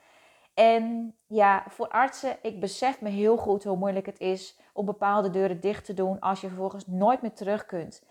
En 0.53 1.15
ja, 1.27 1.63
voor 1.67 1.88
artsen, 1.88 2.38
ik 2.41 2.59
besef 2.59 3.01
me 3.01 3.09
heel 3.09 3.38
goed 3.38 3.63
hoe 3.63 3.77
moeilijk 3.77 4.05
het 4.05 4.19
is 4.19 4.59
om 4.73 4.85
bepaalde 4.85 5.29
deuren 5.29 5.59
dicht 5.59 5.85
te 5.85 5.93
doen 5.93 6.19
als 6.19 6.41
je 6.41 6.47
vervolgens 6.47 6.88
nooit 6.88 7.21
meer 7.21 7.33
terug 7.33 7.65
kunt. 7.65 8.03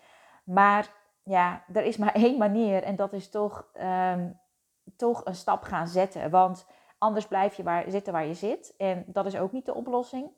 Maar 0.43 0.99
ja, 1.23 1.63
er 1.73 1.83
is 1.83 1.97
maar 1.97 2.13
één 2.25 2.37
manier 2.37 2.83
en 2.83 2.95
dat 2.95 3.13
is 3.13 3.29
toch 3.29 3.67
um, 3.81 4.39
toch 4.95 5.25
een 5.25 5.35
stap 5.35 5.63
gaan 5.63 5.87
zetten. 5.87 6.29
Want 6.29 6.65
anders 6.97 7.27
blijf 7.27 7.55
je 7.55 7.63
waar, 7.63 7.83
zitten 7.87 8.13
waar 8.13 8.25
je 8.25 8.33
zit. 8.33 8.73
En 8.77 9.03
dat 9.07 9.25
is 9.25 9.37
ook 9.37 9.51
niet 9.51 9.65
de 9.65 9.73
oplossing. 9.73 10.29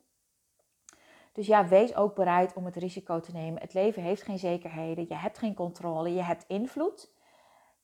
Dus 1.32 1.48
ja, 1.48 1.68
wees 1.68 1.96
ook 1.96 2.16
bereid 2.16 2.54
om 2.54 2.66
het 2.66 2.76
risico 2.76 3.20
te 3.20 3.32
nemen. 3.32 3.62
Het 3.62 3.74
leven 3.74 4.02
heeft 4.02 4.22
geen 4.22 4.40
zekerheden. 4.40 5.06
Je 5.08 5.16
hebt 5.16 5.38
geen 5.38 5.56
controle. 5.56 6.14
Je 6.14 6.22
hebt 6.22 6.46
invloed. 6.48 7.12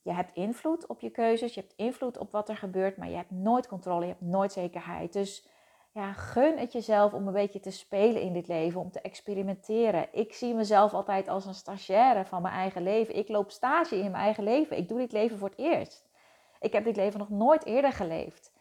Je 0.01 0.13
hebt 0.13 0.33
invloed 0.33 0.87
op 0.87 0.99
je 0.99 1.09
keuzes. 1.09 1.53
Je 1.53 1.59
hebt 1.59 1.73
invloed 1.75 2.17
op 2.17 2.31
wat 2.31 2.49
er 2.49 2.57
gebeurt. 2.57 2.97
Maar 2.97 3.09
je 3.09 3.15
hebt 3.15 3.31
nooit 3.31 3.67
controle. 3.67 4.01
Je 4.01 4.11
hebt 4.11 4.21
nooit 4.21 4.51
zekerheid. 4.51 5.13
Dus 5.13 5.47
ja, 5.91 6.13
gun 6.13 6.57
het 6.57 6.73
jezelf 6.73 7.13
om 7.13 7.27
een 7.27 7.33
beetje 7.33 7.59
te 7.59 7.71
spelen 7.71 8.21
in 8.21 8.33
dit 8.33 8.47
leven. 8.47 8.81
Om 8.81 8.91
te 8.91 9.01
experimenteren. 9.01 10.07
Ik 10.11 10.33
zie 10.33 10.53
mezelf 10.53 10.93
altijd 10.93 11.27
als 11.27 11.45
een 11.45 11.53
stagiaire 11.53 12.25
van 12.25 12.41
mijn 12.41 12.53
eigen 12.53 12.83
leven. 12.83 13.15
Ik 13.15 13.29
loop 13.29 13.51
stage 13.51 13.95
in 13.95 14.11
mijn 14.11 14.23
eigen 14.23 14.43
leven. 14.43 14.77
Ik 14.77 14.87
doe 14.87 14.97
dit 14.97 15.11
leven 15.11 15.37
voor 15.37 15.49
het 15.49 15.57
eerst. 15.57 16.07
Ik 16.59 16.73
heb 16.73 16.83
dit 16.83 16.95
leven 16.95 17.19
nog 17.19 17.29
nooit 17.29 17.65
eerder 17.65 17.93
geleefd. 17.93 18.51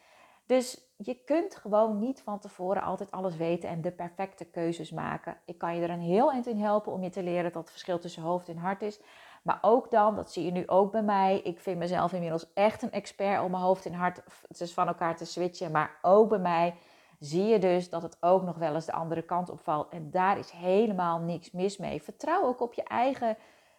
Dus 0.47 0.81
je 0.97 1.15
kunt 1.15 1.57
gewoon 1.57 1.99
niet 1.99 2.23
van 2.23 2.39
tevoren 2.39 2.83
altijd 2.83 3.11
alles 3.11 3.37
weten 3.37 3.69
en 3.69 3.81
de 3.81 3.91
perfecte 3.93 4.45
keuzes 4.45 4.91
maken. 4.91 5.37
Ik 5.45 5.59
kan 5.59 5.77
je 5.77 5.83
er 5.83 5.91
een 5.91 6.01
heel 6.01 6.33
eind 6.33 6.47
in 6.47 6.61
helpen 6.61 6.93
om 6.93 7.03
je 7.03 7.11
te 7.11 7.23
leren 7.23 7.53
dat 7.53 7.63
het 7.63 7.71
verschil 7.71 7.99
tussen 7.99 8.23
hoofd 8.23 8.49
en 8.49 8.57
hart 8.57 8.83
is. 8.83 9.01
Maar 9.43 9.59
ook 9.61 9.91
dan, 9.91 10.17
dat 10.17 10.33
zie 10.33 10.45
je 10.45 10.51
nu 10.51 10.69
ook 10.69 10.93
bij 10.93 11.03
mij. 11.03 11.41
Ik 11.41 11.61
vind 11.61 11.79
mezelf 11.79 12.13
inmiddels 12.13 12.53
echt 12.55 12.83
een 12.83 12.93
expert 12.93 13.43
om 13.43 13.51
mijn 13.51 13.63
hoofd 13.63 13.87
en 13.87 13.93
hart 13.93 14.23
dus 14.59 14.75
van 14.75 14.87
elkaar 14.87 15.17
te 15.17 15.25
switchen. 15.25 15.71
Maar 15.71 15.99
ook 16.03 16.29
bij 16.29 16.39
mij 16.39 16.75
zie 17.19 17.45
je 17.45 17.59
dus 17.59 17.91
dat 17.91 18.03
het 18.03 18.17
ook 18.21 18.43
nog 18.43 18.57
wel 18.57 18.75
eens 18.75 18.87
de 18.87 18.93
andere 18.93 19.23
kant 19.23 19.51
opvalt. 19.51 19.89
En 19.89 20.11
daar 20.11 20.39
is 20.39 20.51
helemaal 20.51 21.19
niks 21.19 21.51
mis 21.51 21.77
mee. 21.77 22.03
Vertrouw 22.03 22.45
ook 22.45 22.61
op 22.61 22.75
je 22.75 22.83
eigen, 22.85 23.37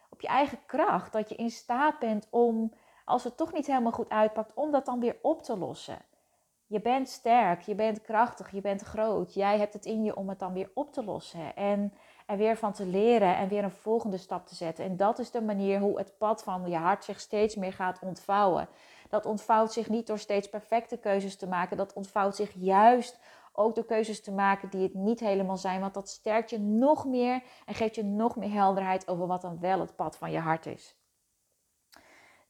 op 0.10 0.22
je 0.22 0.28
eigen 0.28 0.60
kracht. 0.66 1.14
Dat 1.14 1.30
je 1.30 1.36
in 1.36 1.50
staat 1.50 2.00
bent 2.00 2.28
om, 2.30 2.74
als 3.06 3.24
het 3.24 3.38
toch 3.38 3.54
niet 3.54 3.68
helemaal 3.68 3.92
goed 3.92 4.10
uitpakt, 4.10 4.54
om 4.54 4.72
dat 4.72 4.86
dan 4.86 5.00
weer 5.00 5.18
op 5.22 5.44
te 5.44 5.58
lossen. 5.58 5.98
Je 6.68 6.82
bent 6.82 7.10
sterk, 7.10 7.62
je 7.62 7.76
bent 7.76 8.02
krachtig, 8.02 8.52
je 8.52 8.62
bent 8.62 8.82
groot. 8.82 9.34
Jij 9.34 9.58
hebt 9.60 9.74
het 9.74 9.86
in 9.86 10.04
je 10.04 10.16
om 10.16 10.30
het 10.30 10.40
dan 10.40 10.54
weer 10.54 10.72
op 10.74 10.94
te 10.94 11.04
lossen. 11.04 11.56
En 11.56 11.94
er 12.26 12.38
weer 12.38 12.58
van 12.58 12.74
te 12.74 12.86
leren 12.86 13.38
en 13.38 13.48
weer 13.48 13.64
een 13.64 13.72
volgende 13.72 14.18
stap 14.18 14.48
te 14.48 14.56
zetten. 14.56 14.86
En 14.86 14.98
dat 14.98 15.20
is 15.20 15.32
de 15.32 15.42
manier 15.42 15.80
hoe 15.80 15.98
het 15.98 16.18
pad 16.18 16.44
van 16.44 16.70
je 16.70 16.76
hart 16.76 17.04
zich 17.04 17.20
steeds 17.20 17.56
meer 17.56 17.74
gaat 17.74 18.00
ontvouwen. 18.02 18.68
Dat 19.10 19.26
ontvouwt 19.26 19.74
zich 19.74 19.90
niet 19.90 20.08
door 20.08 20.20
steeds 20.20 20.50
perfecte 20.50 20.98
keuzes 20.98 21.36
te 21.36 21.48
maken. 21.48 21.78
Dat 21.78 21.94
ontvouwt 21.94 22.36
zich 22.36 22.52
juist 22.56 23.20
ook 23.54 23.76
door 23.76 23.86
keuzes 23.86 24.22
te 24.22 24.32
maken 24.32 24.70
die 24.70 24.84
het 24.84 24.94
niet 24.94 25.20
helemaal 25.20 25.58
zijn. 25.58 25.82
Want 25.82 25.94
dat 25.94 26.10
sterkt 26.10 26.50
je 26.50 26.60
nog 26.60 27.06
meer 27.06 27.44
en 27.66 27.74
geeft 27.74 27.96
je 27.96 28.04
nog 28.04 28.36
meer 28.36 28.52
helderheid 28.52 29.08
over 29.08 29.28
wat 29.28 29.42
dan 29.42 29.60
wel 29.60 29.80
het 29.80 29.96
pad 29.96 30.18
van 30.18 30.32
je 30.32 30.40
hart 30.40 30.66
is. 30.66 30.98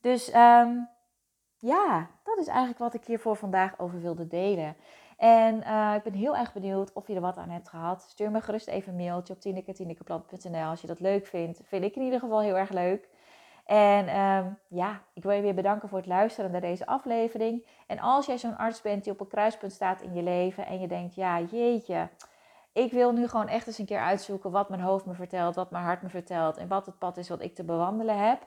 Dus 0.01 0.33
um, 0.33 0.89
ja, 1.57 2.09
dat 2.23 2.37
is 2.37 2.47
eigenlijk 2.47 2.79
wat 2.79 2.93
ik 2.93 3.05
hier 3.05 3.19
voor 3.19 3.35
vandaag 3.35 3.79
over 3.79 4.01
wilde 4.01 4.27
delen. 4.27 4.75
En 5.17 5.55
uh, 5.55 5.93
ik 5.95 6.03
ben 6.03 6.13
heel 6.13 6.35
erg 6.35 6.53
benieuwd 6.53 6.93
of 6.93 7.07
je 7.07 7.15
er 7.15 7.21
wat 7.21 7.37
aan 7.37 7.49
hebt 7.49 7.69
gehad. 7.69 8.01
Stuur 8.01 8.31
me 8.31 8.41
gerust 8.41 8.67
even 8.67 8.91
een 8.91 9.05
mailtje 9.05 9.33
op 9.33 9.39
tineke.tinekeplant.nl 9.39 10.69
als 10.69 10.81
je 10.81 10.87
dat 10.87 10.99
leuk 10.99 11.27
vindt. 11.27 11.61
Vind 11.63 11.83
ik 11.83 11.95
in 11.95 12.01
ieder 12.01 12.19
geval 12.19 12.41
heel 12.41 12.57
erg 12.57 12.69
leuk. 12.69 13.09
En 13.69 14.19
um, 14.19 14.57
ja, 14.67 15.01
ik 15.13 15.23
wil 15.23 15.31
je 15.31 15.41
weer 15.41 15.53
bedanken 15.53 15.89
voor 15.89 15.97
het 15.97 16.07
luisteren 16.07 16.51
naar 16.51 16.61
deze 16.61 16.85
aflevering. 16.85 17.65
En 17.87 17.99
als 17.99 18.25
jij 18.25 18.37
zo'n 18.37 18.57
arts 18.57 18.81
bent 18.81 19.03
die 19.03 19.13
op 19.13 19.19
een 19.19 19.27
kruispunt 19.27 19.71
staat 19.71 20.01
in 20.01 20.13
je 20.13 20.23
leven 20.23 20.65
en 20.65 20.79
je 20.79 20.87
denkt, 20.87 21.15
ja 21.15 21.41
jeetje, 21.41 22.09
ik 22.73 22.91
wil 22.91 23.11
nu 23.11 23.27
gewoon 23.27 23.47
echt 23.47 23.67
eens 23.67 23.77
een 23.77 23.85
keer 23.85 23.99
uitzoeken 23.99 24.51
wat 24.51 24.69
mijn 24.69 24.81
hoofd 24.81 25.05
me 25.05 25.13
vertelt, 25.13 25.55
wat 25.55 25.71
mijn 25.71 25.83
hart 25.83 26.01
me 26.01 26.09
vertelt 26.09 26.57
en 26.57 26.67
wat 26.67 26.85
het 26.85 26.97
pad 26.97 27.17
is 27.17 27.29
wat 27.29 27.41
ik 27.41 27.55
te 27.55 27.63
bewandelen 27.63 28.17
heb. 28.17 28.41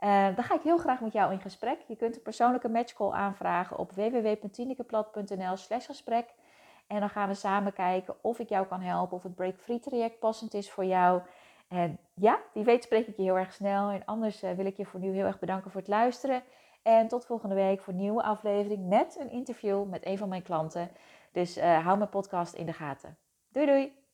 Uh, 0.00 0.26
dan 0.34 0.44
ga 0.44 0.54
ik 0.54 0.62
heel 0.62 0.78
graag 0.78 1.00
met 1.00 1.12
jou 1.12 1.32
in 1.32 1.40
gesprek. 1.40 1.80
Je 1.86 1.96
kunt 1.96 2.16
een 2.16 2.22
persoonlijke 2.22 2.68
matchcall 2.68 3.10
aanvragen 3.10 3.78
op 3.78 3.92
www.tinikeplat.nl 3.92 5.56
slash 5.56 5.86
gesprek. 5.86 6.34
En 6.86 7.00
dan 7.00 7.10
gaan 7.10 7.28
we 7.28 7.34
samen 7.34 7.72
kijken 7.72 8.14
of 8.20 8.38
ik 8.38 8.48
jou 8.48 8.66
kan 8.66 8.80
helpen, 8.80 9.16
of 9.16 9.22
het 9.22 9.34
break-free 9.34 9.80
traject 9.80 10.18
passend 10.18 10.54
is 10.54 10.70
voor 10.70 10.84
jou. 10.84 11.22
En 11.68 11.98
ja, 12.14 12.40
wie 12.52 12.64
weet 12.64 12.84
spreek 12.84 13.06
ik 13.06 13.16
je 13.16 13.22
heel 13.22 13.38
erg 13.38 13.52
snel. 13.52 13.90
En 13.90 14.04
anders 14.04 14.42
uh, 14.42 14.50
wil 14.52 14.66
ik 14.66 14.76
je 14.76 14.84
voor 14.84 15.00
nu 15.00 15.12
heel 15.12 15.24
erg 15.24 15.38
bedanken 15.38 15.70
voor 15.70 15.80
het 15.80 15.90
luisteren. 15.90 16.42
En 16.82 17.08
tot 17.08 17.26
volgende 17.26 17.54
week 17.54 17.80
voor 17.80 17.92
een 17.92 17.98
nieuwe 17.98 18.22
aflevering 18.22 18.88
met 18.88 19.16
een 19.20 19.30
interview 19.30 19.88
met 19.88 20.06
een 20.06 20.18
van 20.18 20.28
mijn 20.28 20.42
klanten. 20.42 20.90
Dus 21.32 21.58
uh, 21.58 21.84
hou 21.84 21.98
mijn 21.98 22.10
podcast 22.10 22.54
in 22.54 22.66
de 22.66 22.72
gaten. 22.72 23.16
Doei 23.48 23.66
doei! 23.66 24.05